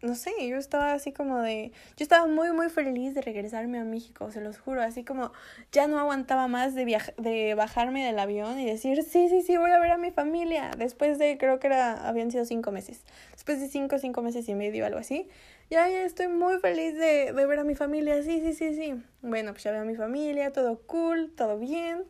no 0.01 0.15
sé, 0.15 0.31
yo 0.47 0.55
estaba 0.55 0.93
así 0.93 1.11
como 1.11 1.41
de, 1.41 1.73
yo 1.97 2.03
estaba 2.03 2.27
muy 2.27 2.53
muy 2.53 2.69
feliz 2.69 3.13
de 3.13 3.21
regresarme 3.21 3.77
a 3.77 3.83
México, 3.83 4.31
se 4.31 4.39
los 4.39 4.57
juro, 4.57 4.81
así 4.81 5.03
como 5.03 5.33
ya 5.73 5.87
no 5.87 5.99
aguantaba 5.99 6.47
más 6.47 6.75
de 6.75 6.85
de 7.17 7.55
bajarme 7.55 8.05
del 8.05 8.17
avión 8.19 8.57
y 8.57 8.65
decir, 8.65 9.03
sí, 9.03 9.27
sí, 9.27 9.41
sí, 9.41 9.57
voy 9.57 9.71
a 9.71 9.79
ver 9.79 9.91
a 9.91 9.97
mi 9.97 10.11
familia, 10.11 10.71
después 10.77 11.19
de, 11.19 11.37
creo 11.37 11.59
que 11.59 11.67
era, 11.67 12.07
habían 12.07 12.31
sido 12.31 12.45
cinco 12.45 12.71
meses, 12.71 13.03
después 13.33 13.59
de 13.59 13.67
cinco, 13.67 13.99
cinco 13.99 14.21
meses 14.21 14.47
y 14.47 14.55
medio, 14.55 14.85
algo 14.85 14.99
así, 14.99 15.27
ya, 15.69 15.89
ya 15.89 16.03
estoy 16.03 16.29
muy 16.29 16.57
feliz 16.59 16.93
de, 16.93 17.33
de 17.33 17.45
ver 17.45 17.59
a 17.59 17.65
mi 17.65 17.75
familia, 17.75 18.23
sí, 18.23 18.39
sí, 18.39 18.53
sí, 18.53 18.75
sí, 18.75 19.03
bueno, 19.21 19.51
pues 19.51 19.63
ya 19.65 19.71
veo 19.71 19.81
a 19.81 19.85
mi 19.85 19.95
familia, 19.95 20.53
todo 20.53 20.79
cool, 20.83 21.33
todo 21.35 21.59
bien, 21.59 22.05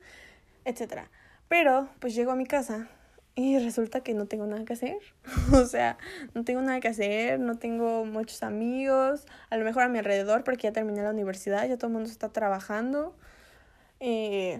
etcétera. 0.66 1.10
Pero, 1.48 1.88
pues 2.00 2.13
llego 2.13 2.32
a 2.32 2.36
mi 2.36 2.46
casa 2.46 2.90
y 3.38 3.60
resulta 3.60 4.02
que 4.02 4.15
no 4.15 4.26
tengo 4.26 4.47
nada 4.47 4.65
que 4.65 4.73
hacer. 4.73 4.97
o 5.54 5.63
sea, 5.65 6.00
no 6.34 6.43
tengo 6.43 6.60
nada 6.63 6.80
que 6.80 6.88
hacer, 6.88 7.39
no 7.39 7.60
tengo 7.60 8.04
muchos 8.04 8.41
amigos, 8.41 9.28
a 9.52 9.58
lo 9.58 9.63
mejor 9.63 9.84
a 9.84 9.89
mi 9.89 10.00
alrededor 10.00 10.43
porque 10.43 10.63
ya 10.63 10.73
terminé 10.73 11.04
la 11.04 11.12
universidad, 11.12 11.67
ya 11.67 11.78
todo 11.78 11.88
el 11.88 11.93
mundo 11.93 12.10
está 12.10 12.30
trabajando. 12.30 13.15
Eh, 14.00 14.60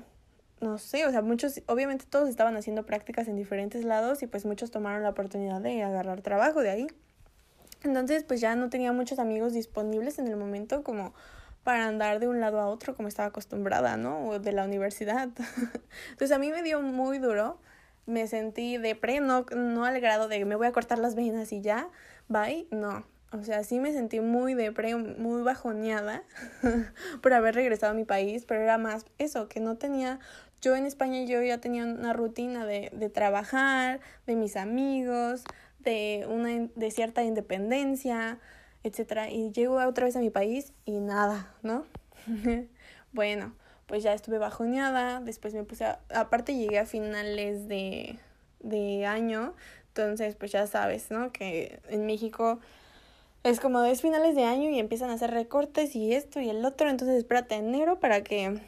no 0.62 0.78
sé, 0.78 1.08
o 1.08 1.12
sea, 1.12 1.24
muchos, 1.24 1.60
obviamente 1.66 2.06
todos 2.08 2.30
estaban 2.30 2.56
haciendo 2.56 2.86
prácticas 2.86 3.28
en 3.28 3.36
diferentes 3.36 3.84
lados 3.84 4.22
y 4.22 4.28
pues 4.28 4.46
muchos 4.46 4.70
tomaron 4.70 5.02
la 5.02 5.10
oportunidad 5.10 5.60
de 5.60 5.82
agarrar 5.82 6.22
trabajo 6.22 6.62
de 6.62 6.70
ahí. 6.70 6.88
Entonces, 7.84 8.26
pues 8.26 8.42
ya 8.42 8.56
no 8.56 8.70
tenía 8.70 8.94
muchos 8.94 9.18
amigos 9.18 9.54
disponibles 9.54 10.20
en 10.20 10.28
el 10.28 10.36
momento 10.38 10.84
como 10.84 11.16
para 11.64 11.88
andar 11.88 12.20
de 12.20 12.28
un 12.28 12.40
lado 12.42 12.60
a 12.60 12.68
otro 12.68 12.96
como 12.96 13.08
estaba 13.08 13.30
acostumbrada, 13.30 13.98
¿no? 13.98 14.28
O 14.28 14.38
de 14.38 14.52
la 14.52 14.66
universidad. 14.66 15.30
Entonces 16.12 16.32
a 16.32 16.38
mí 16.38 16.52
me 16.52 16.62
dio 16.62 16.80
muy 16.84 17.18
duro 17.18 17.60
me 18.08 18.26
sentí 18.26 18.78
depre, 18.78 19.20
no, 19.20 19.46
no 19.56 19.86
al 19.86 20.00
grado 20.02 20.28
de 20.28 20.44
me 20.46 20.56
voy 20.56 20.66
a 20.66 20.72
cortar 20.72 20.98
las 20.98 21.14
venas 21.14 21.52
y 21.52 21.62
ya, 21.62 21.90
bye, 22.28 22.68
no. 22.72 23.06
O 23.34 23.44
sea, 23.44 23.64
sí 23.66 23.80
me 23.80 23.92
sentí 23.92 24.22
muy 24.22 24.54
depre, 24.54 24.96
muy 24.96 25.42
bajoneada 25.44 26.24
por 27.22 27.34
haber 27.34 27.56
regresado 27.56 27.92
a 27.92 27.96
mi 27.96 28.06
país, 28.06 28.46
pero 28.46 28.62
era 28.62 28.78
más 28.78 29.06
eso, 29.18 29.50
que 29.50 29.60
no 29.60 29.76
tenía, 29.76 30.20
yo 30.62 30.78
en 30.78 30.86
España 30.86 31.24
yo 31.26 31.42
ya 31.42 31.60
tenía 31.60 31.84
una 31.84 32.14
rutina 32.14 32.66
de, 32.66 32.90
de 32.94 33.10
trabajar, 33.10 34.00
de 34.26 34.36
mis 34.38 34.56
amigos, 34.56 35.44
de, 35.80 36.26
una, 36.30 36.70
de 36.74 36.92
cierta 36.92 37.24
independencia, 37.24 38.40
etcétera, 38.84 39.30
y 39.30 39.52
llego 39.52 39.76
otra 39.86 40.06
vez 40.06 40.16
a 40.16 40.20
mi 40.20 40.30
país 40.30 40.72
y 40.86 41.00
nada, 41.02 41.54
¿no? 41.64 41.86
bueno, 43.12 43.54
pues 43.88 44.04
ya 44.04 44.14
estuve 44.14 44.38
bajoneada, 44.38 45.20
después 45.22 45.54
me 45.54 45.64
puse, 45.64 45.86
a, 45.86 46.00
aparte 46.14 46.56
llegué 46.56 46.78
a 46.78 46.86
finales 46.86 47.68
de, 47.68 48.20
de 48.60 49.06
año, 49.06 49.56
entonces 49.88 50.36
pues 50.36 50.52
ya 50.52 50.68
sabes, 50.68 51.10
¿no? 51.10 51.32
Que 51.32 51.80
en 51.90 52.06
México 52.06 52.60
es 53.44 53.60
como 53.60 53.84
es 53.84 54.02
finales 54.02 54.36
de 54.36 54.44
año 54.44 54.70
y 54.70 54.80
empiezan 54.80 55.10
a 55.10 55.14
hacer 55.14 55.32
recortes 55.32 55.96
y 55.96 56.14
esto 56.14 56.40
y 56.40 56.50
el 56.50 56.64
otro, 56.66 56.90
entonces 56.90 57.18
espérate 57.18 57.56
enero 57.56 58.00
para 58.00 58.24
que 58.24 58.60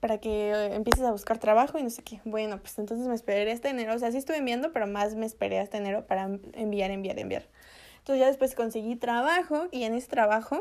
para 0.00 0.18
que 0.18 0.52
empieces 0.74 1.04
a 1.04 1.10
buscar 1.10 1.38
trabajo 1.38 1.78
y 1.78 1.82
no 1.82 1.90
sé 1.90 2.02
qué. 2.02 2.20
Bueno, 2.24 2.60
pues 2.60 2.78
entonces 2.78 3.08
me 3.08 3.14
esperé 3.14 3.50
este 3.50 3.70
enero, 3.70 3.94
o 3.94 3.98
sea, 3.98 4.12
sí 4.12 4.18
estuve 4.18 4.36
enviando, 4.36 4.72
pero 4.72 4.86
más 4.86 5.14
me 5.16 5.26
esperé 5.26 5.58
hasta 5.58 5.78
enero 5.78 6.06
para 6.06 6.24
enviar, 6.52 6.90
enviar, 6.90 7.18
enviar. 7.18 7.48
Entonces 7.98 8.20
ya 8.20 8.26
después 8.26 8.54
conseguí 8.54 8.94
trabajo 8.94 9.66
y 9.72 9.84
en 9.84 9.94
ese 9.94 10.08
trabajo 10.08 10.60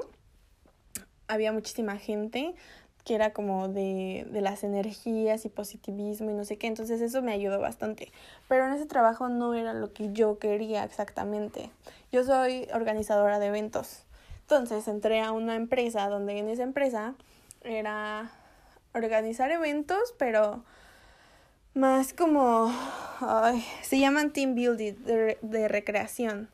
había 1.28 1.52
muchísima 1.52 1.98
gente, 1.98 2.56
que 3.06 3.16
era 3.16 3.32
como 3.34 3.70
de, 3.70 4.28
de 4.32 4.42
las 4.42 4.64
energías 4.64 5.46
y 5.46 5.50
positivismo 5.50 6.32
y 6.32 6.34
no 6.34 6.44
sé 6.44 6.58
qué, 6.58 6.68
entonces 6.68 7.00
eso 7.02 7.22
me 7.22 7.32
ayudó 7.32 7.60
bastante. 7.62 8.12
Pero 8.50 8.66
en 8.66 8.74
ese 8.74 8.88
trabajo 8.88 9.30
no 9.30 9.54
era 9.54 9.74
lo 9.74 9.94
que 9.94 10.12
yo 10.12 10.40
quería 10.40 10.84
exactamente. 10.84 11.70
Yo 12.12 12.24
soy 12.24 12.68
organizadora 12.74 13.38
de 13.38 13.46
eventos. 13.46 14.04
Entonces 14.42 14.88
entré 14.88 15.22
a 15.22 15.32
una 15.32 15.56
empresa 15.56 16.10
donde 16.10 16.40
en 16.40 16.50
esa 16.50 16.64
empresa 16.64 17.14
era 17.64 18.32
organizar 18.94 19.52
eventos, 19.52 20.14
pero 20.18 20.64
más 21.76 22.14
como 22.14 22.74
se 23.84 24.00
llaman 24.00 24.34
team 24.34 24.56
building 24.56 24.94
de, 25.04 25.38
de, 25.42 25.68
recreación. 25.68 26.50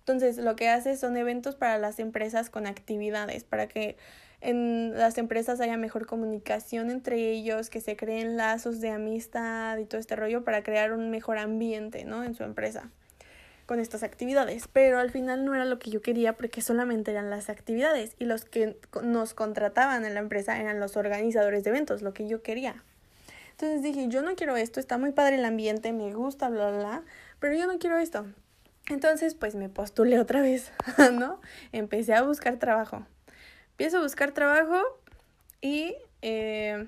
Entonces 0.00 0.36
lo 0.36 0.54
que 0.54 0.68
hace 0.68 0.98
son 0.98 1.16
eventos 1.16 1.54
para 1.54 1.78
las 1.78 1.98
empresas 1.98 2.50
con 2.50 2.66
actividades, 2.66 3.44
para 3.44 3.68
que 3.68 3.96
en 4.44 4.92
las 4.94 5.16
empresas 5.16 5.60
haya 5.60 5.76
mejor 5.78 6.06
comunicación 6.06 6.90
entre 6.90 7.30
ellos, 7.30 7.70
que 7.70 7.80
se 7.80 7.96
creen 7.96 8.36
lazos 8.36 8.80
de 8.80 8.90
amistad 8.90 9.78
y 9.78 9.86
todo 9.86 9.98
este 9.98 10.16
rollo 10.16 10.44
para 10.44 10.62
crear 10.62 10.92
un 10.92 11.10
mejor 11.10 11.38
ambiente, 11.38 12.04
¿no? 12.04 12.22
En 12.22 12.34
su 12.34 12.44
empresa 12.44 12.90
con 13.64 13.80
estas 13.80 14.02
actividades, 14.02 14.68
pero 14.70 14.98
al 14.98 15.10
final 15.10 15.46
no 15.46 15.54
era 15.54 15.64
lo 15.64 15.78
que 15.78 15.90
yo 15.90 16.02
quería 16.02 16.34
porque 16.34 16.60
solamente 16.60 17.12
eran 17.12 17.30
las 17.30 17.48
actividades 17.48 18.14
y 18.18 18.26
los 18.26 18.44
que 18.44 18.76
nos 19.02 19.32
contrataban 19.32 20.04
en 20.04 20.12
la 20.12 20.20
empresa 20.20 20.60
eran 20.60 20.80
los 20.80 20.98
organizadores 20.98 21.64
de 21.64 21.70
eventos, 21.70 22.02
lo 22.02 22.12
que 22.12 22.28
yo 22.28 22.42
quería. 22.42 22.84
Entonces 23.52 23.82
dije, 23.82 24.08
yo 24.08 24.20
no 24.20 24.34
quiero 24.34 24.58
esto, 24.58 24.80
está 24.80 24.98
muy 24.98 25.12
padre 25.12 25.36
el 25.36 25.46
ambiente, 25.46 25.94
me 25.94 26.12
gusta, 26.12 26.50
bla, 26.50 26.68
bla, 26.68 26.78
bla, 26.78 27.02
pero 27.40 27.56
yo 27.56 27.66
no 27.66 27.78
quiero 27.78 27.96
esto. 27.96 28.26
Entonces, 28.90 29.34
pues 29.34 29.54
me 29.54 29.70
postulé 29.70 30.18
otra 30.18 30.42
vez, 30.42 30.70
¿no? 31.14 31.40
Empecé 31.72 32.12
a 32.12 32.22
buscar 32.22 32.58
trabajo 32.58 33.06
empiezo 33.74 33.98
a 33.98 34.02
buscar 34.02 34.30
trabajo 34.30 34.80
y 35.60 35.96
eh, 36.22 36.86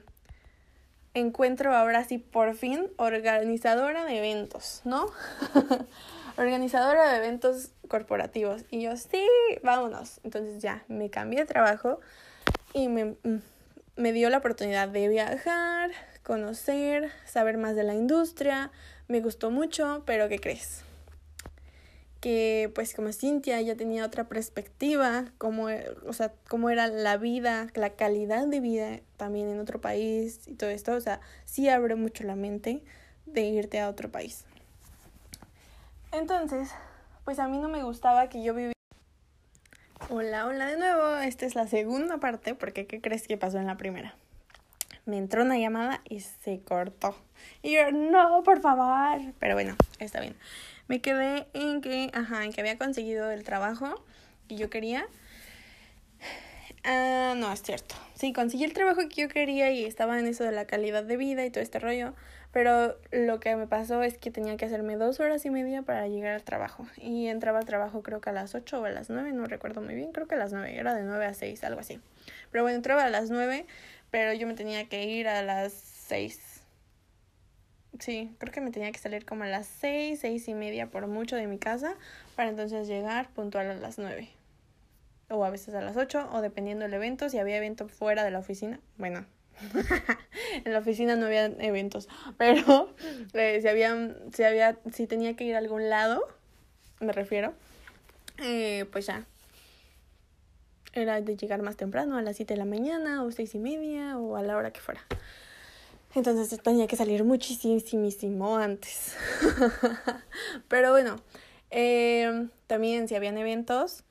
encuentro 1.14 1.74
ahora 1.74 2.04
sí 2.04 2.18
por 2.18 2.54
fin 2.54 2.88
organizadora 2.96 4.04
de 4.04 4.18
eventos, 4.18 4.82
¿no? 4.84 5.10
organizadora 6.36 7.10
de 7.10 7.16
eventos 7.16 7.72
corporativos. 7.88 8.64
Y 8.70 8.82
yo, 8.82 8.96
sí, 8.96 9.26
vámonos. 9.64 10.20
Entonces 10.22 10.62
ya, 10.62 10.84
me 10.86 11.10
cambié 11.10 11.40
de 11.40 11.46
trabajo 11.46 11.98
y 12.72 12.86
me, 12.86 13.16
mm, 13.24 13.40
me 13.96 14.12
dio 14.12 14.30
la 14.30 14.38
oportunidad 14.38 14.86
de 14.86 15.08
viajar, 15.08 15.90
conocer, 16.22 17.10
saber 17.24 17.58
más 17.58 17.74
de 17.74 17.82
la 17.82 17.94
industria. 17.94 18.70
Me 19.08 19.20
gustó 19.20 19.50
mucho, 19.50 20.04
pero 20.06 20.28
¿qué 20.28 20.38
crees? 20.38 20.85
Que 22.26 22.72
pues 22.74 22.92
como 22.92 23.12
Cintia 23.12 23.60
ya 23.60 23.76
tenía 23.76 24.04
otra 24.04 24.24
perspectiva, 24.24 25.26
como, 25.38 25.68
o 26.08 26.12
sea, 26.12 26.32
cómo 26.48 26.70
era 26.70 26.88
la 26.88 27.18
vida, 27.18 27.68
la 27.74 27.90
calidad 27.90 28.48
de 28.48 28.58
vida 28.58 28.98
también 29.16 29.48
en 29.48 29.60
otro 29.60 29.80
país 29.80 30.40
y 30.48 30.54
todo 30.54 30.68
esto, 30.70 30.94
o 30.94 31.00
sea, 31.00 31.20
sí 31.44 31.68
abre 31.68 31.94
mucho 31.94 32.24
la 32.24 32.34
mente 32.34 32.82
de 33.26 33.42
irte 33.42 33.78
a 33.78 33.88
otro 33.88 34.10
país. 34.10 34.44
Entonces, 36.10 36.70
pues 37.24 37.38
a 37.38 37.46
mí 37.46 37.58
no 37.58 37.68
me 37.68 37.84
gustaba 37.84 38.28
que 38.28 38.42
yo 38.42 38.54
viviera... 38.54 38.72
Hola, 40.10 40.46
hola 40.46 40.66
de 40.66 40.78
nuevo, 40.78 41.18
esta 41.18 41.46
es 41.46 41.54
la 41.54 41.68
segunda 41.68 42.18
parte, 42.18 42.56
porque 42.56 42.88
¿qué 42.88 43.00
crees 43.00 43.28
que 43.28 43.36
pasó 43.36 43.58
en 43.58 43.68
la 43.68 43.76
primera? 43.76 44.16
Me 45.04 45.16
entró 45.16 45.42
una 45.42 45.58
llamada 45.58 46.00
y 46.08 46.18
se 46.18 46.58
cortó. 46.58 47.14
Y 47.62 47.74
yo, 47.74 47.92
no, 47.92 48.42
por 48.42 48.60
favor. 48.60 49.32
Pero 49.38 49.54
bueno, 49.54 49.76
está 50.00 50.20
bien 50.20 50.34
me 50.88 51.00
quedé 51.00 51.46
en 51.54 51.80
que, 51.80 52.10
ajá, 52.12 52.44
en 52.44 52.52
que 52.52 52.60
había 52.60 52.78
conseguido 52.78 53.30
el 53.30 53.44
trabajo 53.44 54.04
que 54.48 54.56
yo 54.56 54.70
quería. 54.70 55.06
Ah, 56.84 57.34
no, 57.36 57.52
es 57.52 57.62
cierto. 57.62 57.96
Sí, 58.14 58.32
conseguí 58.32 58.62
el 58.62 58.72
trabajo 58.72 59.00
que 59.08 59.22
yo 59.22 59.28
quería 59.28 59.72
y 59.72 59.84
estaba 59.84 60.20
en 60.20 60.26
eso 60.26 60.44
de 60.44 60.52
la 60.52 60.66
calidad 60.66 61.02
de 61.02 61.16
vida 61.16 61.44
y 61.44 61.50
todo 61.50 61.62
este 61.62 61.80
rollo. 61.80 62.14
Pero 62.52 62.96
lo 63.10 63.40
que 63.40 63.54
me 63.56 63.66
pasó 63.66 64.02
es 64.02 64.16
que 64.16 64.30
tenía 64.30 64.56
que 64.56 64.64
hacerme 64.64 64.96
dos 64.96 65.20
horas 65.20 65.44
y 65.44 65.50
media 65.50 65.82
para 65.82 66.06
llegar 66.06 66.34
al 66.34 66.44
trabajo. 66.44 66.86
Y 66.96 67.26
entraba 67.26 67.58
al 67.58 67.64
trabajo 67.64 68.02
creo 68.02 68.20
que 68.20 68.30
a 68.30 68.32
las 68.32 68.54
ocho 68.54 68.80
o 68.80 68.84
a 68.84 68.90
las 68.90 69.10
nueve, 69.10 69.32
no 69.32 69.46
recuerdo 69.46 69.82
muy 69.82 69.94
bien, 69.94 70.12
creo 70.12 70.28
que 70.28 70.36
a 70.36 70.38
las 70.38 70.52
nueve, 70.52 70.78
era 70.78 70.94
de 70.94 71.02
nueve 71.02 71.26
a 71.26 71.34
seis, 71.34 71.64
algo 71.64 71.80
así. 71.80 72.00
Pero 72.52 72.62
bueno, 72.62 72.76
entraba 72.76 73.04
a 73.04 73.10
las 73.10 73.30
nueve, 73.30 73.66
pero 74.10 74.32
yo 74.32 74.46
me 74.46 74.54
tenía 74.54 74.88
que 74.88 75.04
ir 75.04 75.28
a 75.28 75.42
las 75.42 75.72
seis 75.72 76.40
sí, 78.00 78.34
creo 78.38 78.52
que 78.52 78.60
me 78.60 78.70
tenía 78.70 78.90
que 78.92 78.98
salir 78.98 79.24
como 79.24 79.44
a 79.44 79.46
las 79.46 79.66
seis, 79.66 80.20
seis 80.20 80.48
y 80.48 80.54
media 80.54 80.90
por 80.90 81.06
mucho 81.06 81.36
de 81.36 81.46
mi 81.46 81.58
casa 81.58 81.94
para 82.34 82.50
entonces 82.50 82.88
llegar 82.88 83.28
puntual 83.30 83.70
a 83.70 83.74
las 83.74 83.98
nueve. 83.98 84.30
O 85.28 85.44
a 85.44 85.50
veces 85.50 85.74
a 85.74 85.80
las 85.80 85.96
ocho, 85.96 86.28
o 86.32 86.40
dependiendo 86.40 86.84
del 86.84 86.94
evento, 86.94 87.28
si 87.28 87.38
había 87.38 87.56
evento 87.56 87.88
fuera 87.88 88.24
de 88.24 88.30
la 88.30 88.38
oficina, 88.38 88.80
bueno, 88.96 89.26
en 90.64 90.72
la 90.72 90.78
oficina 90.78 91.16
no 91.16 91.26
había 91.26 91.46
eventos, 91.46 92.08
pero 92.36 92.94
eh, 93.32 93.58
si 93.60 93.68
había, 93.68 94.14
si 94.32 94.44
había, 94.44 94.78
si 94.92 95.06
tenía 95.06 95.34
que 95.34 95.44
ir 95.44 95.54
a 95.54 95.58
algún 95.58 95.88
lado, 95.88 96.22
me 97.00 97.12
refiero, 97.12 97.54
eh, 98.38 98.86
pues 98.92 99.06
ya. 99.06 99.24
Era 100.92 101.20
de 101.20 101.36
llegar 101.36 101.60
más 101.60 101.76
temprano, 101.76 102.16
a 102.16 102.22
las 102.22 102.36
siete 102.36 102.54
de 102.54 102.58
la 102.58 102.64
mañana, 102.64 103.22
o 103.22 103.30
seis 103.30 103.54
y 103.54 103.58
media, 103.58 104.16
o 104.18 104.36
a 104.36 104.42
la 104.42 104.56
hora 104.56 104.72
que 104.72 104.80
fuera. 104.80 105.04
Entonces 106.16 106.58
tenía 106.62 106.86
que 106.86 106.96
salir 106.96 107.24
muchísimo 107.24 108.56
antes. 108.56 109.14
Pero 110.68 110.90
bueno, 110.90 111.16
eh, 111.70 112.48
también 112.66 113.06
si 113.06 113.14
habían 113.14 113.36
eventos, 113.36 114.02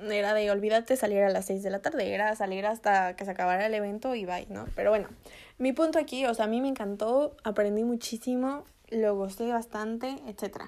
era 0.00 0.34
de 0.34 0.50
olvídate 0.52 0.96
salir 0.96 1.20
a 1.22 1.30
las 1.30 1.46
6 1.46 1.64
de 1.64 1.70
la 1.70 1.80
tarde, 1.80 2.14
era 2.14 2.34
salir 2.36 2.64
hasta 2.64 3.16
que 3.16 3.24
se 3.24 3.32
acabara 3.32 3.66
el 3.66 3.74
evento 3.74 4.14
y 4.14 4.24
bye, 4.24 4.46
¿no? 4.50 4.66
Pero 4.76 4.90
bueno, 4.90 5.08
mi 5.58 5.72
punto 5.72 5.98
aquí, 5.98 6.24
o 6.26 6.34
sea, 6.34 6.44
a 6.44 6.48
mí 6.48 6.60
me 6.60 6.68
encantó, 6.68 7.36
aprendí 7.42 7.82
muchísimo, 7.82 8.64
lo 8.88 9.16
gusté 9.16 9.48
bastante, 9.48 10.16
etc. 10.28 10.58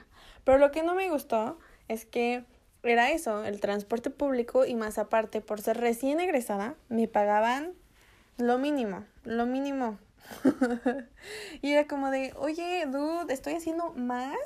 Pero 0.42 0.58
lo 0.58 0.72
que 0.72 0.82
no 0.82 0.96
me 0.96 1.08
gustó 1.08 1.56
es 1.86 2.04
que 2.04 2.44
era 2.82 3.12
eso, 3.12 3.44
el 3.44 3.60
transporte 3.60 4.10
público 4.10 4.66
y 4.66 4.74
más 4.74 4.98
aparte, 4.98 5.40
por 5.40 5.60
ser 5.60 5.78
recién 5.78 6.18
egresada, 6.18 6.74
me 6.88 7.06
pagaban 7.06 7.74
lo 8.38 8.58
mínimo, 8.58 9.04
lo 9.22 9.46
mínimo. 9.46 9.98
y 11.62 11.72
era 11.72 11.86
como 11.86 12.10
de, 12.10 12.32
oye, 12.36 12.86
dude, 12.86 13.32
estoy 13.32 13.54
haciendo 13.54 13.92
más 13.94 14.36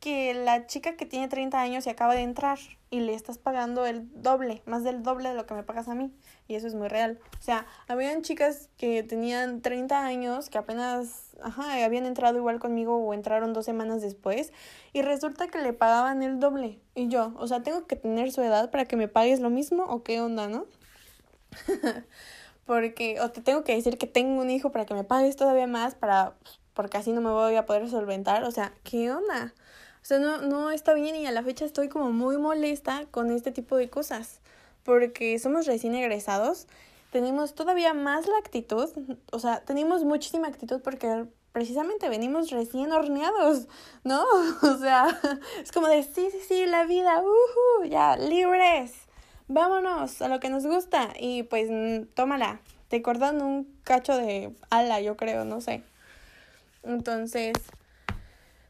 que 0.00 0.32
la 0.32 0.66
chica 0.66 0.96
que 0.96 1.04
tiene 1.04 1.28
30 1.28 1.60
años 1.60 1.86
y 1.86 1.90
acaba 1.90 2.14
de 2.14 2.22
entrar 2.22 2.58
y 2.88 3.00
le 3.00 3.14
estás 3.14 3.36
pagando 3.36 3.84
el 3.84 4.08
doble, 4.22 4.62
más 4.64 4.82
del 4.82 5.02
doble 5.02 5.28
de 5.28 5.34
lo 5.34 5.46
que 5.46 5.54
me 5.54 5.62
pagas 5.62 5.88
a 5.88 5.94
mí. 5.94 6.10
Y 6.48 6.54
eso 6.54 6.66
es 6.66 6.74
muy 6.74 6.88
real. 6.88 7.20
O 7.38 7.42
sea, 7.42 7.66
habían 7.86 8.22
chicas 8.22 8.70
que 8.78 9.02
tenían 9.02 9.60
30 9.60 10.02
años, 10.04 10.48
que 10.48 10.56
apenas, 10.56 11.36
ajá, 11.42 11.84
habían 11.84 12.06
entrado 12.06 12.38
igual 12.38 12.58
conmigo 12.58 12.96
o 12.96 13.12
entraron 13.12 13.52
dos 13.52 13.66
semanas 13.66 14.00
después 14.00 14.52
y 14.94 15.02
resulta 15.02 15.48
que 15.48 15.60
le 15.60 15.74
pagaban 15.74 16.22
el 16.22 16.40
doble. 16.40 16.80
Y 16.94 17.08
yo, 17.08 17.34
o 17.36 17.46
sea, 17.46 17.62
tengo 17.62 17.86
que 17.86 17.96
tener 17.96 18.32
su 18.32 18.40
edad 18.40 18.70
para 18.70 18.86
que 18.86 18.96
me 18.96 19.06
pagues 19.06 19.40
lo 19.40 19.50
mismo 19.50 19.84
o 19.84 20.02
qué 20.02 20.20
onda, 20.20 20.48
¿no? 20.48 20.66
porque, 22.70 23.18
o 23.20 23.32
te 23.32 23.40
tengo 23.40 23.64
que 23.64 23.74
decir 23.74 23.98
que 23.98 24.06
tengo 24.06 24.40
un 24.40 24.48
hijo 24.48 24.70
para 24.70 24.86
que 24.86 24.94
me 24.94 25.02
pagues 25.02 25.34
todavía 25.34 25.66
más 25.66 25.96
para, 25.96 26.34
porque 26.72 26.98
así 26.98 27.10
no 27.10 27.20
me 27.20 27.30
voy 27.30 27.56
a 27.56 27.66
poder 27.66 27.90
solventar. 27.90 28.44
O 28.44 28.52
sea, 28.52 28.72
¿qué 28.84 29.10
onda? 29.10 29.52
O 30.00 30.04
sea, 30.04 30.20
no, 30.20 30.40
no 30.42 30.70
está 30.70 30.94
bien 30.94 31.16
y 31.16 31.26
a 31.26 31.32
la 31.32 31.42
fecha 31.42 31.64
estoy 31.64 31.88
como 31.88 32.12
muy 32.12 32.38
molesta 32.38 33.06
con 33.10 33.32
este 33.32 33.50
tipo 33.50 33.76
de 33.76 33.90
cosas. 33.90 34.38
Porque 34.84 35.36
somos 35.40 35.66
recién 35.66 35.96
egresados, 35.96 36.68
tenemos 37.10 37.56
todavía 37.56 37.92
más 37.92 38.28
la 38.28 38.38
actitud, 38.38 38.88
o 39.32 39.38
sea, 39.40 39.64
tenemos 39.64 40.04
muchísima 40.04 40.46
actitud 40.46 40.80
porque 40.80 41.26
precisamente 41.50 42.08
venimos 42.08 42.50
recién 42.50 42.92
horneados, 42.92 43.66
¿no? 44.04 44.24
O 44.62 44.78
sea, 44.78 45.08
es 45.60 45.72
como 45.72 45.88
de, 45.88 46.04
sí, 46.04 46.28
sí, 46.30 46.38
sí, 46.46 46.66
la 46.66 46.84
vida, 46.84 47.20
uh, 47.20 47.84
ya, 47.84 48.16
libres, 48.16 48.92
vámonos 49.50 50.22
a 50.22 50.28
lo 50.28 50.38
que 50.38 50.48
nos 50.48 50.64
gusta 50.64 51.12
y 51.18 51.42
pues 51.42 51.68
tómala, 52.14 52.60
te 52.88 53.02
cortan 53.02 53.42
un 53.42 53.64
cacho 53.82 54.16
de 54.16 54.54
ala, 54.70 55.00
yo 55.00 55.16
creo, 55.16 55.44
no 55.44 55.60
sé. 55.60 55.82
Entonces, 56.84 57.52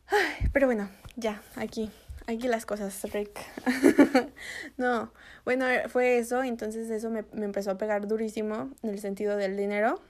ay, 0.09 0.49
pero 0.53 0.67
bueno, 0.67 0.89
ya, 1.17 1.43
aquí, 1.57 1.91
aquí 2.27 2.49
las 2.49 2.65
cosas, 2.65 3.03
Rick. 3.13 3.39
no, 4.79 5.13
bueno, 5.45 5.67
fue 5.89 6.19
eso, 6.19 6.43
entonces 6.43 6.91
eso 6.91 7.11
me, 7.11 7.25
me 7.33 7.45
empezó 7.45 7.73
a 7.73 7.79
pegar 7.79 8.09
durísimo 8.09 8.71
en 8.83 8.91
el 8.91 9.01
sentido 9.01 9.37
del 9.37 9.59
dinero, 9.59 10.01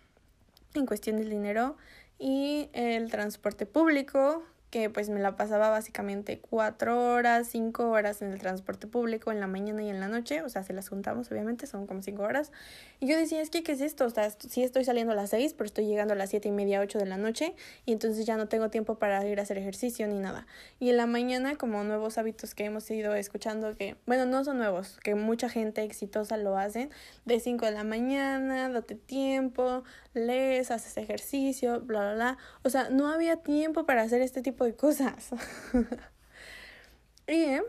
en 0.74 0.86
cuestión 0.86 1.16
del 1.16 1.30
dinero 1.30 1.76
y 2.20 2.70
el 2.74 3.10
transporte 3.10 3.66
público, 3.66 4.44
que 4.70 4.88
pues 4.88 5.08
me 5.10 5.20
la 5.20 5.36
pasaba 5.36 5.68
básicamente 5.68 6.38
cuatro 6.38 7.12
horas, 7.12 7.48
cinco 7.48 7.90
horas 7.90 8.22
en 8.22 8.32
el 8.32 8.38
transporte 8.38 8.86
público 8.86 9.32
en 9.32 9.40
la 9.40 9.48
mañana 9.48 9.82
y 9.82 9.90
en 9.90 9.98
la 9.98 10.08
noche, 10.08 10.42
o 10.42 10.48
sea, 10.48 10.62
se 10.62 10.72
las 10.72 10.88
juntamos 10.88 11.30
obviamente, 11.30 11.66
son 11.66 11.86
como 11.86 12.02
cinco 12.02 12.22
horas. 12.22 12.52
Y 13.00 13.06
yo 13.06 13.16
decía, 13.16 13.40
es 13.40 13.50
que, 13.50 13.62
¿qué 13.62 13.72
es 13.72 13.80
esto? 13.80 14.04
O 14.04 14.10
sea, 14.10 14.30
sí 14.30 14.62
estoy 14.62 14.84
saliendo 14.84 15.12
a 15.12 15.16
las 15.16 15.30
seis, 15.30 15.54
pero 15.54 15.66
estoy 15.66 15.86
llegando 15.86 16.14
a 16.14 16.16
las 16.16 16.30
siete 16.30 16.48
y 16.48 16.52
media, 16.52 16.80
ocho 16.80 16.98
de 16.98 17.06
la 17.06 17.16
noche, 17.16 17.54
y 17.84 17.92
entonces 17.92 18.26
ya 18.26 18.36
no 18.36 18.46
tengo 18.48 18.70
tiempo 18.70 18.96
para 18.96 19.26
ir 19.26 19.40
a 19.40 19.42
hacer 19.42 19.58
ejercicio 19.58 20.06
ni 20.06 20.18
nada. 20.18 20.46
Y 20.78 20.90
en 20.90 20.96
la 20.98 21.06
mañana, 21.06 21.56
como 21.56 21.82
nuevos 21.82 22.18
hábitos 22.18 22.54
que 22.54 22.64
hemos 22.64 22.88
ido 22.90 23.14
escuchando, 23.14 23.74
que, 23.76 23.96
bueno, 24.06 24.26
no 24.26 24.44
son 24.44 24.58
nuevos, 24.58 24.98
que 25.02 25.14
mucha 25.14 25.48
gente 25.48 25.82
exitosa 25.82 26.36
lo 26.36 26.56
hacen, 26.56 26.90
de 27.24 27.40
cinco 27.40 27.66
de 27.66 27.72
la 27.72 27.84
mañana, 27.84 28.68
date 28.68 28.94
tiempo, 28.94 29.82
lees, 30.14 30.70
haces 30.70 30.96
ejercicio, 30.96 31.80
bla, 31.80 32.00
bla, 32.00 32.14
bla. 32.14 32.38
O 32.62 32.70
sea, 32.70 32.90
no 32.90 33.08
había 33.08 33.36
tiempo 33.36 33.84
para 33.86 34.02
hacer 34.02 34.20
este 34.22 34.42
tipo 34.42 34.64
de 34.64 34.74
cosas. 34.74 35.30
y 37.26 37.60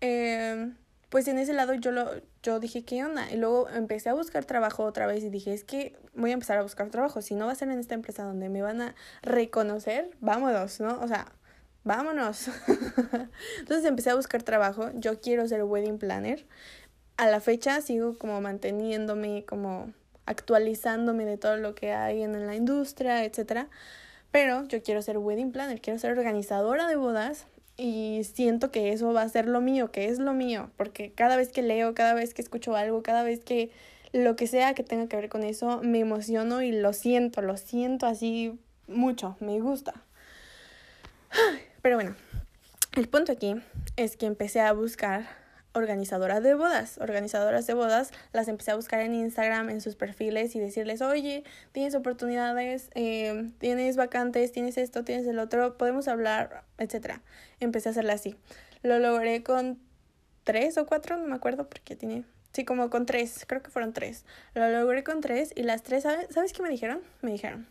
eh, 0.00 0.72
pues 1.08 1.28
en 1.28 1.38
ese 1.38 1.54
lado 1.54 1.74
yo 1.74 1.90
lo 1.92 2.10
yo 2.42 2.60
dije, 2.60 2.84
¿qué 2.84 3.04
onda? 3.04 3.30
Y 3.30 3.36
luego 3.36 3.68
empecé 3.68 4.08
a 4.08 4.14
buscar 4.14 4.44
trabajo 4.44 4.84
otra 4.84 5.06
vez 5.06 5.24
y 5.24 5.30
dije, 5.30 5.52
es 5.52 5.64
que 5.64 5.96
voy 6.14 6.30
a 6.30 6.34
empezar 6.34 6.58
a 6.58 6.62
buscar 6.62 6.88
trabajo. 6.90 7.20
Si 7.20 7.34
no 7.34 7.46
va 7.46 7.52
a 7.52 7.54
ser 7.54 7.68
en 7.68 7.78
esta 7.78 7.94
empresa 7.94 8.24
donde 8.24 8.48
me 8.48 8.62
van 8.62 8.80
a 8.80 8.94
reconocer, 9.22 10.10
vámonos, 10.20 10.80
¿no? 10.80 11.00
O 11.00 11.08
sea, 11.08 11.32
vámonos. 11.84 12.48
Entonces 13.58 13.84
empecé 13.84 14.10
a 14.10 14.14
buscar 14.14 14.42
trabajo. 14.42 14.90
Yo 14.94 15.20
quiero 15.20 15.46
ser 15.48 15.64
wedding 15.64 15.98
planner. 15.98 16.46
A 17.16 17.26
la 17.28 17.40
fecha 17.40 17.80
sigo 17.80 18.16
como 18.16 18.40
manteniéndome, 18.40 19.44
como 19.44 19.92
actualizándome 20.28 21.24
de 21.24 21.38
todo 21.38 21.56
lo 21.56 21.74
que 21.74 21.92
hay 21.92 22.22
en 22.22 22.46
la 22.46 22.54
industria, 22.54 23.24
etcétera. 23.24 23.68
Pero 24.30 24.64
yo 24.68 24.82
quiero 24.82 25.00
ser 25.00 25.16
wedding 25.18 25.52
planner, 25.52 25.80
quiero 25.80 25.98
ser 25.98 26.12
organizadora 26.12 26.86
de 26.86 26.96
bodas 26.96 27.46
y 27.78 28.22
siento 28.24 28.70
que 28.70 28.92
eso 28.92 29.12
va 29.12 29.22
a 29.22 29.28
ser 29.28 29.48
lo 29.48 29.60
mío, 29.60 29.90
que 29.90 30.08
es 30.08 30.18
lo 30.18 30.34
mío, 30.34 30.70
porque 30.76 31.12
cada 31.12 31.36
vez 31.36 31.50
que 31.50 31.62
leo, 31.62 31.94
cada 31.94 32.12
vez 32.12 32.34
que 32.34 32.42
escucho 32.42 32.76
algo, 32.76 33.02
cada 33.02 33.22
vez 33.22 33.40
que 33.40 33.70
lo 34.12 34.36
que 34.36 34.46
sea 34.46 34.74
que 34.74 34.82
tenga 34.82 35.08
que 35.08 35.16
ver 35.16 35.28
con 35.30 35.44
eso, 35.44 35.80
me 35.82 36.00
emociono 36.00 36.60
y 36.60 36.72
lo 36.72 36.92
siento, 36.92 37.40
lo 37.40 37.56
siento 37.56 38.06
así 38.06 38.58
mucho, 38.86 39.36
me 39.40 39.60
gusta. 39.60 39.94
Pero 41.82 41.96
bueno, 41.96 42.16
el 42.96 43.08
punto 43.08 43.32
aquí 43.32 43.54
es 43.96 44.16
que 44.16 44.26
empecé 44.26 44.60
a 44.60 44.72
buscar 44.72 45.26
organizadoras 45.72 46.42
de 46.42 46.54
bodas. 46.54 46.98
Organizadoras 46.98 47.66
de 47.66 47.74
bodas 47.74 48.12
las 48.32 48.48
empecé 48.48 48.70
a 48.70 48.76
buscar 48.76 49.00
en 49.00 49.14
Instagram, 49.14 49.70
en 49.70 49.80
sus 49.80 49.96
perfiles 49.96 50.54
y 50.56 50.60
decirles, 50.60 51.02
oye, 51.02 51.44
tienes 51.72 51.94
oportunidades, 51.94 52.90
eh, 52.94 53.50
tienes 53.58 53.96
vacantes, 53.96 54.52
tienes 54.52 54.78
esto, 54.78 55.04
tienes 55.04 55.26
el 55.26 55.38
otro, 55.38 55.76
podemos 55.76 56.08
hablar, 56.08 56.64
etc. 56.78 57.20
Empecé 57.60 57.88
a 57.88 57.92
hacerla 57.92 58.14
así. 58.14 58.36
Lo 58.82 58.98
logré 58.98 59.42
con 59.42 59.78
tres 60.44 60.78
o 60.78 60.86
cuatro, 60.86 61.16
no 61.16 61.26
me 61.26 61.34
acuerdo 61.34 61.68
porque 61.68 61.96
tiene... 61.96 62.24
Sí, 62.52 62.64
como 62.64 62.88
con 62.88 63.04
tres, 63.04 63.44
creo 63.46 63.62
que 63.62 63.70
fueron 63.70 63.92
tres. 63.92 64.24
Lo 64.54 64.68
logré 64.70 65.04
con 65.04 65.20
tres 65.20 65.52
y 65.54 65.62
las 65.62 65.82
tres, 65.82 66.04
¿sabes, 66.04 66.28
¿sabes 66.30 66.52
qué 66.52 66.62
me 66.62 66.70
dijeron? 66.70 67.02
Me 67.20 67.30
dijeron, 67.30 67.68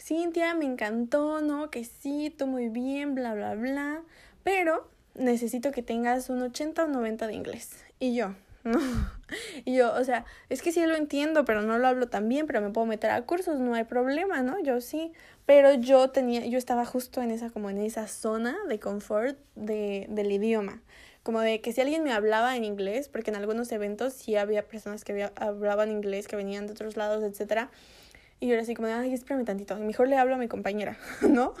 Cintia, 0.00 0.54
me 0.54 0.64
encantó, 0.64 1.40
¿no? 1.40 1.70
Que 1.70 1.84
sí, 1.84 2.34
tú 2.36 2.46
muy 2.46 2.68
bien, 2.68 3.14
bla, 3.14 3.34
bla, 3.34 3.54
bla. 3.54 4.02
Pero 4.44 4.88
necesito 5.14 5.70
que 5.72 5.82
tengas 5.82 6.30
un 6.30 6.42
80 6.42 6.84
o 6.84 6.88
90 6.88 7.26
de 7.26 7.34
inglés. 7.34 7.84
Y 7.98 8.14
yo, 8.14 8.34
no. 8.64 8.78
Y 9.64 9.76
yo, 9.76 9.94
o 9.94 10.02
sea, 10.02 10.24
es 10.48 10.60
que 10.60 10.72
sí 10.72 10.84
lo 10.84 10.96
entiendo, 10.96 11.44
pero 11.44 11.62
no 11.62 11.78
lo 11.78 11.86
hablo 11.86 12.08
tan 12.08 12.28
bien, 12.28 12.48
pero 12.48 12.60
me 12.60 12.70
puedo 12.70 12.84
meter 12.84 13.12
a 13.12 13.22
cursos, 13.22 13.60
no 13.60 13.74
hay 13.74 13.84
problema, 13.84 14.42
¿no? 14.42 14.60
Yo 14.60 14.80
sí, 14.80 15.12
pero 15.46 15.72
yo 15.74 16.10
tenía, 16.10 16.44
yo 16.46 16.58
estaba 16.58 16.84
justo 16.84 17.22
en 17.22 17.30
esa, 17.30 17.50
como 17.50 17.70
en 17.70 17.78
esa 17.78 18.08
zona 18.08 18.56
de 18.68 18.80
confort 18.80 19.38
de, 19.54 20.06
del 20.10 20.32
idioma. 20.32 20.82
Como 21.22 21.40
de 21.40 21.60
que 21.60 21.72
si 21.72 21.80
alguien 21.80 22.02
me 22.02 22.12
hablaba 22.12 22.56
en 22.56 22.64
inglés, 22.64 23.08
porque 23.08 23.30
en 23.30 23.36
algunos 23.36 23.70
eventos 23.70 24.14
sí 24.14 24.34
había 24.34 24.66
personas 24.66 25.04
que 25.04 25.30
hablaban 25.36 25.92
inglés, 25.92 26.26
que 26.26 26.34
venían 26.34 26.66
de 26.66 26.72
otros 26.72 26.96
lados, 26.96 27.22
etcétera. 27.22 27.70
Y 28.40 28.48
yo 28.48 28.54
era 28.54 28.62
así 28.62 28.74
como 28.74 28.88
de, 28.88 28.94
ay, 28.94 29.12
espérame 29.12 29.44
tantito, 29.44 29.76
mejor 29.76 30.08
le 30.08 30.16
hablo 30.16 30.34
a 30.34 30.38
mi 30.38 30.48
compañera, 30.48 30.98
¿no? 31.20 31.54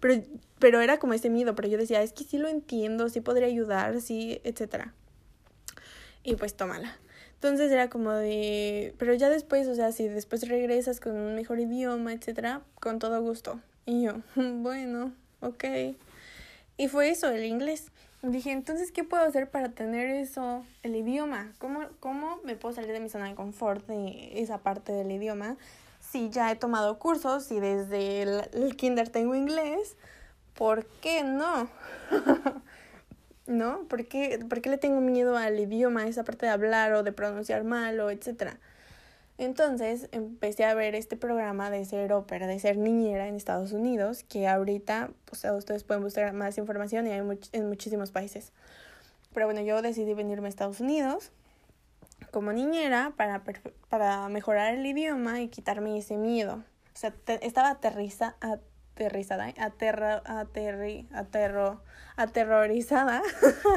Pero, 0.00 0.22
pero 0.58 0.80
era 0.80 0.98
como 0.98 1.14
ese 1.14 1.30
miedo, 1.30 1.54
pero 1.54 1.68
yo 1.68 1.78
decía, 1.78 2.02
es 2.02 2.12
que 2.12 2.24
sí 2.24 2.38
lo 2.38 2.48
entiendo, 2.48 3.08
sí 3.08 3.20
podría 3.20 3.46
ayudar, 3.46 4.00
sí, 4.00 4.40
etcétera. 4.44 4.92
Y 6.22 6.36
pues 6.36 6.54
tómala. 6.54 6.98
Entonces 7.34 7.70
era 7.70 7.90
como 7.90 8.12
de, 8.12 8.94
pero 8.98 9.14
ya 9.14 9.28
después, 9.28 9.68
o 9.68 9.74
sea, 9.74 9.92
si 9.92 10.08
después 10.08 10.48
regresas 10.48 11.00
con 11.00 11.16
un 11.16 11.34
mejor 11.34 11.60
idioma, 11.60 12.12
etcétera, 12.12 12.62
con 12.80 12.98
todo 12.98 13.20
gusto. 13.20 13.60
Y 13.84 14.02
yo, 14.02 14.14
bueno, 14.34 15.12
ok. 15.40 15.64
Y 16.78 16.88
fue 16.88 17.10
eso, 17.10 17.30
el 17.30 17.44
inglés. 17.44 17.92
Dije, 18.22 18.50
entonces, 18.50 18.90
¿qué 18.90 19.04
puedo 19.04 19.22
hacer 19.22 19.50
para 19.50 19.68
tener 19.68 20.08
eso, 20.08 20.64
el 20.82 20.96
idioma? 20.96 21.52
¿Cómo, 21.58 21.86
¿Cómo 22.00 22.40
me 22.42 22.56
puedo 22.56 22.74
salir 22.74 22.92
de 22.92 23.00
mi 23.00 23.08
zona 23.08 23.28
de 23.28 23.34
confort 23.34 23.86
de 23.86 24.40
esa 24.40 24.58
parte 24.58 24.92
del 24.92 25.10
idioma 25.12 25.56
si 26.16 26.30
ya 26.30 26.50
he 26.50 26.56
tomado 26.56 26.98
cursos 26.98 27.50
y 27.52 27.60
desde 27.60 28.22
el, 28.22 28.76
kinder 28.76 29.10
tengo 29.10 29.34
inglés, 29.34 29.96
¿por 30.54 30.86
qué 30.86 31.22
no? 31.22 31.68
¿No? 33.46 33.80
¿Por 33.82 34.06
qué, 34.06 34.40
¿Por 34.48 34.62
qué 34.62 34.70
le 34.70 34.78
tengo 34.78 35.02
miedo 35.02 35.36
al 35.36 35.60
idioma, 35.60 36.08
esa 36.08 36.24
parte 36.24 36.46
de 36.46 36.52
hablar 36.52 36.94
o 36.94 37.02
de 37.02 37.12
pronunciar 37.12 37.64
mal 37.64 38.00
o 38.00 38.10
etcétera? 38.10 38.58
Entonces 39.36 40.08
empecé 40.12 40.64
a 40.64 40.72
ver 40.72 40.94
este 40.94 41.18
programa 41.18 41.68
de 41.68 41.84
ser 41.84 42.14
ópera, 42.14 42.46
de 42.46 42.58
ser 42.58 42.78
niñera 42.78 43.28
en 43.28 43.34
Estados 43.34 43.72
Unidos, 43.72 44.22
que 44.22 44.48
ahorita 44.48 45.10
pues, 45.26 45.44
ustedes 45.44 45.84
pueden 45.84 46.02
buscar 46.02 46.32
más 46.32 46.56
información 46.56 47.06
y 47.06 47.10
hay 47.10 47.20
en 47.52 47.68
muchísimos 47.68 48.10
países. 48.10 48.52
Pero 49.34 49.44
bueno, 49.44 49.60
yo 49.60 49.82
decidí 49.82 50.14
venirme 50.14 50.46
a 50.46 50.48
Estados 50.48 50.80
Unidos 50.80 51.30
como 52.30 52.52
niñera 52.52 53.12
para, 53.16 53.42
para 53.88 54.28
mejorar 54.28 54.74
el 54.74 54.84
idioma 54.86 55.40
y 55.40 55.48
quitarme 55.48 55.98
ese 55.98 56.16
miedo. 56.16 56.64
O 56.94 56.98
sea, 56.98 57.12
estaba 57.40 57.70
aterriza, 57.70 58.36
aterrizada, 58.40 59.52
aterra, 59.58 60.22
aterri, 60.24 61.08
aterro, 61.12 61.82
aterrorizada. 62.16 63.22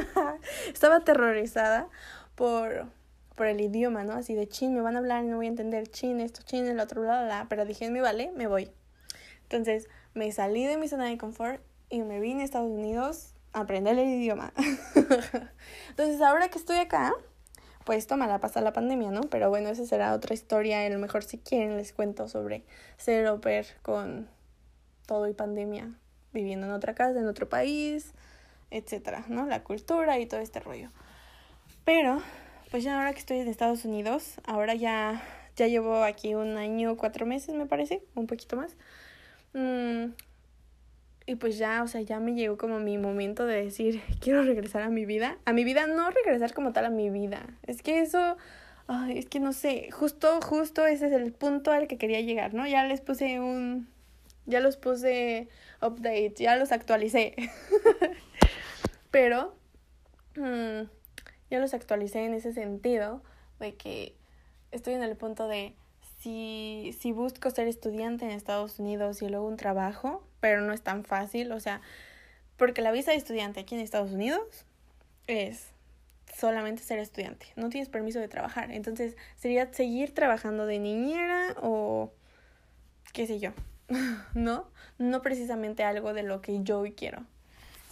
estaba 0.72 0.96
aterrorizada 0.96 1.88
por, 2.34 2.86
por 3.34 3.46
el 3.46 3.60
idioma, 3.60 4.04
¿no? 4.04 4.14
Así 4.14 4.34
de 4.34 4.48
chin, 4.48 4.74
me 4.74 4.80
van 4.80 4.96
a 4.96 5.00
hablar 5.00 5.24
y 5.24 5.28
no 5.28 5.36
voy 5.36 5.46
a 5.46 5.50
entender 5.50 5.88
chin, 5.88 6.20
esto 6.20 6.40
chin, 6.44 6.66
el 6.66 6.80
otro, 6.80 7.02
bla, 7.02 7.24
bla. 7.24 7.46
Pero 7.48 7.64
dije, 7.66 7.90
me 7.90 8.00
vale, 8.00 8.32
me 8.34 8.46
voy. 8.46 8.72
Entonces 9.42 9.88
me 10.14 10.30
salí 10.32 10.64
de 10.64 10.76
mi 10.76 10.88
zona 10.88 11.06
de 11.06 11.18
confort 11.18 11.60
y 11.88 12.02
me 12.02 12.20
vine 12.20 12.42
a 12.42 12.44
Estados 12.44 12.70
Unidos 12.70 13.34
a 13.52 13.60
aprender 13.60 13.98
el 13.98 14.08
idioma. 14.08 14.52
Entonces 15.90 16.20
ahora 16.22 16.48
que 16.48 16.58
estoy 16.58 16.78
acá, 16.78 17.12
pues 17.84 18.06
toma 18.06 18.26
la 18.26 18.40
pasa 18.40 18.60
la 18.60 18.72
pandemia, 18.72 19.10
¿no? 19.10 19.22
Pero 19.22 19.48
bueno, 19.48 19.68
esa 19.68 19.84
será 19.86 20.14
otra 20.14 20.34
historia. 20.34 20.84
A 20.84 20.88
lo 20.88 20.98
mejor 20.98 21.22
si 21.22 21.38
quieren 21.38 21.76
les 21.76 21.92
cuento 21.92 22.28
sobre 22.28 22.64
ser 22.96 23.26
au 23.26 23.40
con 23.82 24.28
todo 25.06 25.28
y 25.28 25.34
pandemia, 25.34 25.90
viviendo 26.32 26.66
en 26.66 26.72
otra 26.72 26.94
casa, 26.94 27.18
en 27.18 27.26
otro 27.26 27.48
país, 27.48 28.12
etcétera, 28.70 29.24
¿no? 29.28 29.46
La 29.46 29.64
cultura 29.64 30.18
y 30.18 30.26
todo 30.26 30.40
este 30.40 30.60
rollo. 30.60 30.90
Pero, 31.84 32.22
pues 32.70 32.84
ya 32.84 32.96
ahora 32.96 33.12
que 33.12 33.18
estoy 33.18 33.38
en 33.38 33.48
Estados 33.48 33.84
Unidos, 33.84 34.34
ahora 34.46 34.74
ya, 34.74 35.22
ya 35.56 35.66
llevo 35.66 36.04
aquí 36.04 36.34
un 36.34 36.56
año, 36.56 36.96
cuatro 36.96 37.26
meses, 37.26 37.54
me 37.54 37.66
parece, 37.66 38.04
un 38.14 38.26
poquito 38.26 38.56
más. 38.56 38.76
Mm, 39.54 40.12
y 41.30 41.36
pues 41.36 41.58
ya, 41.58 41.84
o 41.84 41.86
sea, 41.86 42.00
ya 42.00 42.18
me 42.18 42.34
llegó 42.34 42.58
como 42.58 42.80
mi 42.80 42.98
momento 42.98 43.46
de 43.46 43.62
decir, 43.62 44.02
quiero 44.20 44.42
regresar 44.42 44.82
a 44.82 44.88
mi 44.88 45.06
vida. 45.06 45.38
A 45.44 45.52
mi 45.52 45.62
vida, 45.62 45.86
no 45.86 46.10
regresar 46.10 46.52
como 46.52 46.72
tal 46.72 46.86
a 46.86 46.90
mi 46.90 47.08
vida. 47.08 47.46
Es 47.68 47.82
que 47.82 48.00
eso, 48.00 48.36
ay, 48.88 49.16
es 49.16 49.26
que 49.26 49.38
no 49.38 49.52
sé, 49.52 49.92
justo, 49.92 50.40
justo 50.40 50.84
ese 50.86 51.06
es 51.06 51.12
el 51.12 51.32
punto 51.32 51.70
al 51.70 51.86
que 51.86 51.98
quería 51.98 52.20
llegar, 52.20 52.52
¿no? 52.52 52.66
Ya 52.66 52.84
les 52.84 53.00
puse 53.00 53.38
un, 53.38 53.88
ya 54.46 54.58
los 54.58 54.76
puse 54.76 55.46
update, 55.80 56.34
ya 56.36 56.56
los 56.56 56.72
actualicé. 56.72 57.36
Pero, 59.12 59.54
mm, 60.34 60.88
ya 61.48 61.60
los 61.60 61.74
actualicé 61.74 62.24
en 62.24 62.34
ese 62.34 62.52
sentido 62.52 63.22
de 63.60 63.76
que 63.76 64.16
estoy 64.72 64.94
en 64.94 65.04
el 65.04 65.16
punto 65.16 65.46
de 65.46 65.76
si, 66.18 66.92
si 66.98 67.12
busco 67.12 67.50
ser 67.50 67.68
estudiante 67.68 68.24
en 68.24 68.32
Estados 68.32 68.80
Unidos 68.80 69.22
y 69.22 69.28
luego 69.28 69.46
un 69.46 69.56
trabajo, 69.56 70.24
pero 70.40 70.60
no 70.60 70.72
es 70.72 70.82
tan 70.82 71.04
fácil, 71.04 71.52
o 71.52 71.60
sea, 71.60 71.80
porque 72.56 72.82
la 72.82 72.92
visa 72.92 73.12
de 73.12 73.16
estudiante 73.16 73.60
aquí 73.60 73.74
en 73.74 73.80
Estados 73.80 74.10
Unidos 74.10 74.64
es 75.26 75.68
solamente 76.36 76.82
ser 76.82 76.98
estudiante, 76.98 77.46
no 77.56 77.68
tienes 77.68 77.88
permiso 77.88 78.18
de 78.18 78.28
trabajar, 78.28 78.70
entonces 78.70 79.16
sería 79.36 79.72
seguir 79.72 80.14
trabajando 80.14 80.66
de 80.66 80.78
niñera 80.78 81.54
o 81.62 82.12
qué 83.12 83.26
sé 83.26 83.38
yo, 83.38 83.52
¿no? 84.34 84.66
No 84.98 85.22
precisamente 85.22 85.84
algo 85.84 86.14
de 86.14 86.22
lo 86.22 86.40
que 86.40 86.62
yo 86.62 86.84
quiero. 86.96 87.24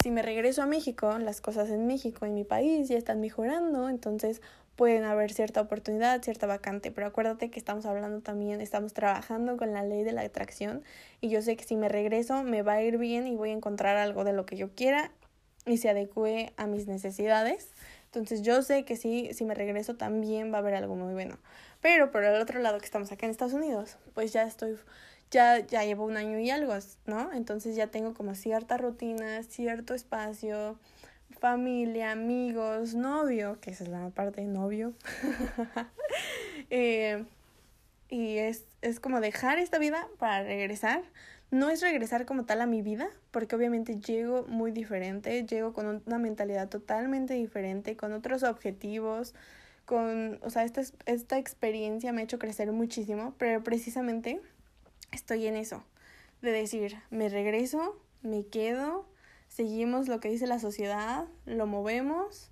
Si 0.01 0.11
me 0.11 0.21
regreso 0.21 0.61
a 0.61 0.65
México, 0.65 1.19
las 1.19 1.41
cosas 1.41 1.69
en 1.69 1.85
México, 1.85 2.25
en 2.25 2.33
mi 2.33 2.45
país, 2.45 2.87
ya 2.87 2.97
están 2.97 3.19
mejorando, 3.19 3.89
entonces 3.89 4.41
pueden 4.79 5.03
haber 5.03 5.33
cierta 5.33 5.59
oportunidad, 5.59 6.23
cierta 6.23 6.47
vacante, 6.47 6.89
pero 6.89 7.05
acuérdate 7.05 7.51
que 7.51 7.59
estamos 7.59 7.85
hablando 7.85 8.21
también, 8.21 8.61
estamos 8.61 8.93
trabajando 8.93 9.57
con 9.57 9.73
la 9.73 9.83
ley 9.83 10.05
de 10.05 10.13
la 10.13 10.21
atracción 10.21 10.85
y 11.19 11.27
yo 11.27 11.41
sé 11.41 11.57
que 11.57 11.65
si 11.65 11.75
me 11.75 11.89
regreso 11.89 12.43
me 12.43 12.61
va 12.61 12.75
a 12.75 12.81
ir 12.81 12.97
bien 12.97 13.27
y 13.27 13.35
voy 13.35 13.49
a 13.49 13.51
encontrar 13.51 13.97
algo 13.97 14.23
de 14.23 14.31
lo 14.31 14.45
que 14.45 14.55
yo 14.55 14.73
quiera 14.73 15.11
y 15.65 15.79
se 15.79 15.89
adecue 15.89 16.53
a 16.55 16.65
mis 16.65 16.87
necesidades. 16.87 17.73
Entonces 18.05 18.41
yo 18.41 18.61
sé 18.61 18.85
que 18.85 18.95
sí, 18.95 19.29
si 19.33 19.43
me 19.43 19.53
regreso 19.53 19.97
también 19.97 20.49
va 20.49 20.55
a 20.55 20.59
haber 20.59 20.75
algo 20.75 20.95
muy 20.95 21.11
bueno. 21.11 21.39
Pero 21.81 22.09
por 22.09 22.23
el 22.23 22.41
otro 22.41 22.61
lado 22.61 22.79
que 22.79 22.85
estamos 22.85 23.11
acá 23.11 23.25
en 23.25 23.31
Estados 23.31 23.55
Unidos, 23.55 23.97
pues 24.13 24.31
ya 24.31 24.43
estoy, 24.43 24.77
ya, 25.29 25.59
ya 25.59 25.83
llevo 25.83 26.05
un 26.05 26.15
año 26.15 26.39
y 26.39 26.51
algo, 26.51 26.73
¿no? 27.05 27.33
Entonces 27.33 27.75
ya 27.75 27.87
tengo 27.87 28.13
como 28.13 28.33
cierta 28.33 28.77
rutina, 28.77 29.43
cierto 29.43 29.93
espacio, 29.93 30.79
familia, 31.39 32.11
amigos, 32.11 32.95
novio, 32.95 33.57
que 33.61 33.71
esa 33.71 33.83
es 33.83 33.89
la 33.89 34.09
parte 34.09 34.41
de 34.41 34.47
novio. 34.47 34.93
Eh, 36.71 37.25
y 38.09 38.37
es, 38.37 38.65
es 38.81 38.99
como 38.99 39.21
dejar 39.21 39.57
esta 39.57 39.79
vida 39.79 40.07
para 40.19 40.43
regresar. 40.43 41.01
No 41.49 41.71
es 41.71 41.81
regresar 41.81 42.27
como 42.27 42.45
tal 42.45 42.61
a 42.61 42.67
mi 42.67 42.83
vida, 42.83 43.09
porque 43.31 43.55
obviamente 43.55 43.99
llego 43.99 44.45
muy 44.47 44.71
diferente, 44.71 45.43
llego 45.47 45.73
con 45.73 46.03
una 46.05 46.19
mentalidad 46.19 46.69
totalmente 46.69 47.33
diferente, 47.33 47.95
con 47.97 48.13
otros 48.13 48.43
objetivos, 48.43 49.33
con, 49.85 50.39
o 50.43 50.51
sea, 50.51 50.63
esta, 50.63 50.81
esta 51.07 51.39
experiencia 51.39 52.13
me 52.13 52.21
ha 52.21 52.23
hecho 52.25 52.37
crecer 52.37 52.71
muchísimo, 52.71 53.33
pero 53.39 53.63
precisamente 53.63 54.39
estoy 55.11 55.47
en 55.47 55.55
eso, 55.55 55.83
de 56.43 56.51
decir, 56.51 56.97
me 57.09 57.29
regreso, 57.29 57.99
me 58.21 58.45
quedo, 58.45 59.07
seguimos 59.59 60.07
lo 60.07 60.21
que 60.21 60.29
dice 60.29 60.47
la 60.47 60.57
sociedad, 60.57 61.25
lo 61.45 61.67
movemos. 61.67 62.49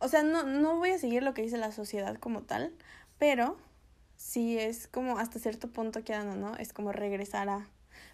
O 0.00 0.08
sea, 0.08 0.24
no, 0.24 0.42
no 0.42 0.76
voy 0.76 0.90
a 0.90 0.98
seguir 0.98 1.22
lo 1.22 1.34
que 1.34 1.42
dice 1.42 1.56
la 1.56 1.70
sociedad 1.70 2.16
como 2.16 2.42
tal, 2.42 2.74
pero 3.16 3.56
sí 4.16 4.58
es 4.58 4.88
como 4.88 5.18
hasta 5.18 5.38
cierto 5.38 5.68
punto 5.68 6.02
quedando, 6.02 6.34
¿no? 6.34 6.56
Es 6.56 6.72
como 6.72 6.90
regresar 6.90 7.48
a... 7.48 7.68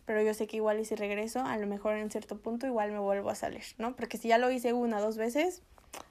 Pero 0.04 0.20
yo 0.20 0.34
sé 0.34 0.46
que 0.46 0.58
igual 0.58 0.78
y 0.78 0.84
si 0.84 0.94
regreso, 0.94 1.40
a 1.40 1.56
lo 1.56 1.66
mejor 1.66 1.94
en 1.94 2.10
cierto 2.10 2.36
punto 2.36 2.66
igual 2.66 2.92
me 2.92 2.98
vuelvo 2.98 3.30
a 3.30 3.34
salir, 3.34 3.64
¿no? 3.78 3.96
Porque 3.96 4.18
si 4.18 4.28
ya 4.28 4.36
lo 4.36 4.50
hice 4.50 4.74
una, 4.74 5.00
dos 5.00 5.16
veces, 5.16 5.62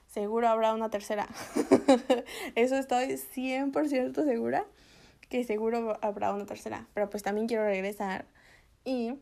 seguro 0.08 0.48
habrá 0.48 0.74
una 0.74 0.90
tercera. 0.90 1.28
Eso 2.56 2.74
estoy 2.74 3.10
100% 3.10 4.24
segura 4.24 4.66
que 5.28 5.44
seguro 5.44 6.00
habrá 6.02 6.34
una 6.34 6.46
tercera. 6.46 6.88
Pero 6.94 7.08
pues 7.10 7.22
también 7.22 7.46
quiero 7.46 7.62
regresar 7.62 8.24
y 8.84 9.14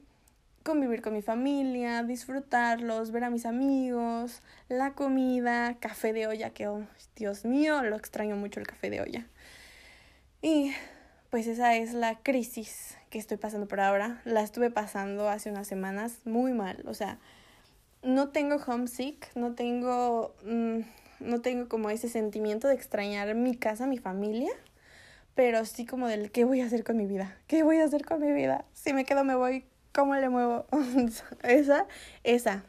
convivir 0.63 1.03
con 1.03 1.15
mi 1.15 1.23
familia, 1.23 2.03
disfrutarlos, 2.03 3.11
ver 3.11 3.25
a 3.25 3.31
mis 3.31 3.47
amigos, 3.47 4.43
la 4.69 4.93
comida, 4.93 5.77
café 5.81 6.13
de 6.13 6.27
olla, 6.27 6.51
que 6.51 6.69
oh, 6.69 6.87
Dios 7.17 7.45
mío, 7.45 7.83
lo 7.83 7.97
extraño 7.97 8.37
mucho 8.37 8.61
el 8.61 8.67
café 8.67 8.91
de 8.91 9.01
olla. 9.01 9.27
Y 10.43 10.73
pues 11.31 11.47
esa 11.47 11.77
es 11.77 11.93
la 11.95 12.19
crisis 12.23 12.97
que 13.09 13.19
estoy 13.19 13.37
pasando 13.37 13.69
por 13.69 13.81
ahora. 13.81 14.21
La 14.25 14.43
estuve 14.43 14.71
pasando 14.71 15.29
hace 15.29 15.51
unas 15.51 15.67
semanas 15.67 16.19
muy 16.25 16.53
mal, 16.53 16.83
o 16.87 16.95
sea, 16.95 17.19
no 18.03 18.29
tengo 18.29 18.57
homesick, 18.57 19.35
no 19.35 19.55
tengo 19.55 20.35
mm, 20.45 20.81
no 21.21 21.41
tengo 21.41 21.69
como 21.69 21.91
ese 21.91 22.09
sentimiento 22.09 22.69
de 22.69 22.75
extrañar 22.75 23.35
mi 23.35 23.55
casa, 23.55 23.87
mi 23.87 23.99
familia, 23.99 24.51
pero 25.35 25.65
sí 25.65 25.87
como 25.87 26.09
del 26.09 26.31
qué 26.31 26.45
voy 26.45 26.61
a 26.61 26.67
hacer 26.67 26.83
con 26.83 26.97
mi 26.97 27.07
vida, 27.07 27.37
qué 27.47 27.63
voy 27.63 27.79
a 27.79 27.85
hacer 27.85 28.05
con 28.05 28.21
mi 28.21 28.33
vida. 28.33 28.65
Si 28.73 28.93
me 28.93 29.05
quedo 29.05 29.25
me 29.25 29.35
voy 29.35 29.65
¿Cómo 29.93 30.15
le 30.17 30.29
muevo? 30.29 30.67
esa, 31.43 31.87
esa. 32.23 32.65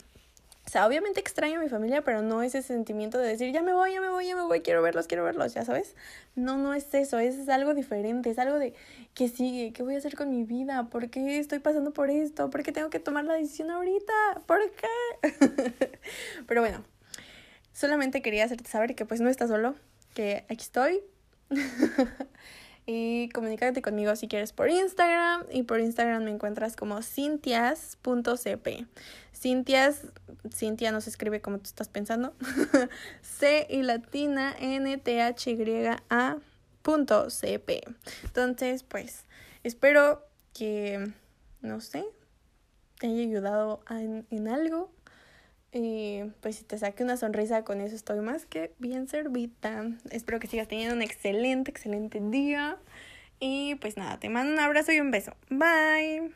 O 0.65 0.69
sea, 0.69 0.86
obviamente 0.86 1.19
extraño 1.19 1.60
a 1.60 1.63
mi 1.63 1.69
familia, 1.69 2.03
pero 2.03 2.21
no 2.21 2.43
ese 2.43 2.62
sentimiento 2.62 3.17
de 3.17 3.27
decir, 3.27 3.51
ya 3.51 3.62
me 3.62 3.73
voy, 3.73 3.93
ya 3.93 3.99
me 3.99 4.10
voy, 4.10 4.27
ya 4.27 4.36
me 4.36 4.43
voy, 4.43 4.62
quiero 4.62 4.81
verlos, 4.81 5.07
quiero 5.07 5.23
verlos, 5.23 5.53
ya 5.53 5.65
sabes. 5.65 5.95
No, 6.36 6.57
no 6.57 6.73
es 6.73 6.93
eso, 6.93 7.19
es, 7.19 7.49
algo 7.49 7.73
diferente, 7.73 8.29
es 8.29 8.39
algo 8.39 8.60
de 8.60 8.73
¿qué 9.13 9.27
sigue, 9.27 9.73
qué 9.73 9.84
voy 9.84 9.95
a 9.95 9.97
hacer 9.97 10.15
con 10.15 10.29
mi 10.29 10.43
vida, 10.43 10.88
por 10.89 11.10
qué 11.10 11.39
estoy 11.39 11.60
pasando 11.60 11.91
por 11.91 12.10
esto, 12.10 12.49
por 12.49 12.63
qué 12.63 12.71
tengo 12.71 12.89
que 12.89 12.99
tomar 12.99 13.25
la 13.25 13.34
decisión 13.34 13.71
ahorita, 13.71 14.13
por 14.45 14.62
qué. 14.71 15.31
pero 16.48 16.62
bueno, 16.62 16.83
solamente 17.73 18.21
quería 18.21 18.46
hacerte 18.46 18.69
saber 18.69 18.96
que 18.96 19.06
pues 19.06 19.19
no 19.19 19.29
estás 19.29 19.50
solo, 19.50 19.75
que 20.13 20.46
aquí 20.48 20.63
estoy. 20.63 21.02
Y 22.94 23.29
comunícate 23.29 23.81
conmigo 23.81 24.13
si 24.17 24.27
quieres 24.27 24.52
por 24.52 24.69
Instagram. 24.69 25.46
Y 25.50 25.63
por 25.63 25.79
Instagram 25.79 26.25
me 26.25 26.31
encuentras 26.31 26.75
como 26.75 27.02
cintias.cp. 27.02 28.85
Cintias, 29.33 30.08
Cintia 30.54 30.92
no 30.92 30.98
escribe 30.98 31.39
como 31.39 31.60
tú 31.60 31.67
estás 31.67 31.87
pensando. 31.87 32.33
C 33.21 33.65
y 33.69 33.83
latina 33.83 34.54
N 34.60 34.98
T 34.98 35.21
H 35.21 35.52
Y 35.52 35.85
A 36.10 36.37
punto 36.81 37.29
CP. 37.29 37.81
Entonces, 38.25 38.83
pues, 38.83 39.23
espero 39.63 40.27
que, 40.54 41.13
no 41.62 41.79
sé, 41.79 42.04
te 43.00 43.08
haya 43.08 43.21
ayudado 43.21 43.85
en 43.89 44.48
algo. 44.50 44.92
Y 45.74 46.24
pues 46.42 46.58
si 46.58 46.63
te 46.63 46.78
saque 46.78 47.04
una 47.04 47.15
sonrisa 47.15 47.63
con 47.63 47.80
eso 47.80 47.96
estoy 47.96 48.19
más 48.19 48.46
que 48.46 48.74
bien 48.80 49.08
servita. 49.08 49.86
Espero 50.10 50.40
que 50.40 50.48
sigas 50.48 50.67
teniendo 50.67 50.96
un 50.96 51.02
excelente, 51.02 51.72
excelente 51.72 52.19
día. 52.22 52.78
Y 53.40 53.76
pues 53.76 53.98
nada, 53.98 54.19
te 54.19 54.30
mando 54.30 54.54
un 54.54 54.60
abrazo 54.60 54.92
y 54.92 55.00
un 55.00 55.12
beso. 55.12 55.34
Bye. 55.50 56.32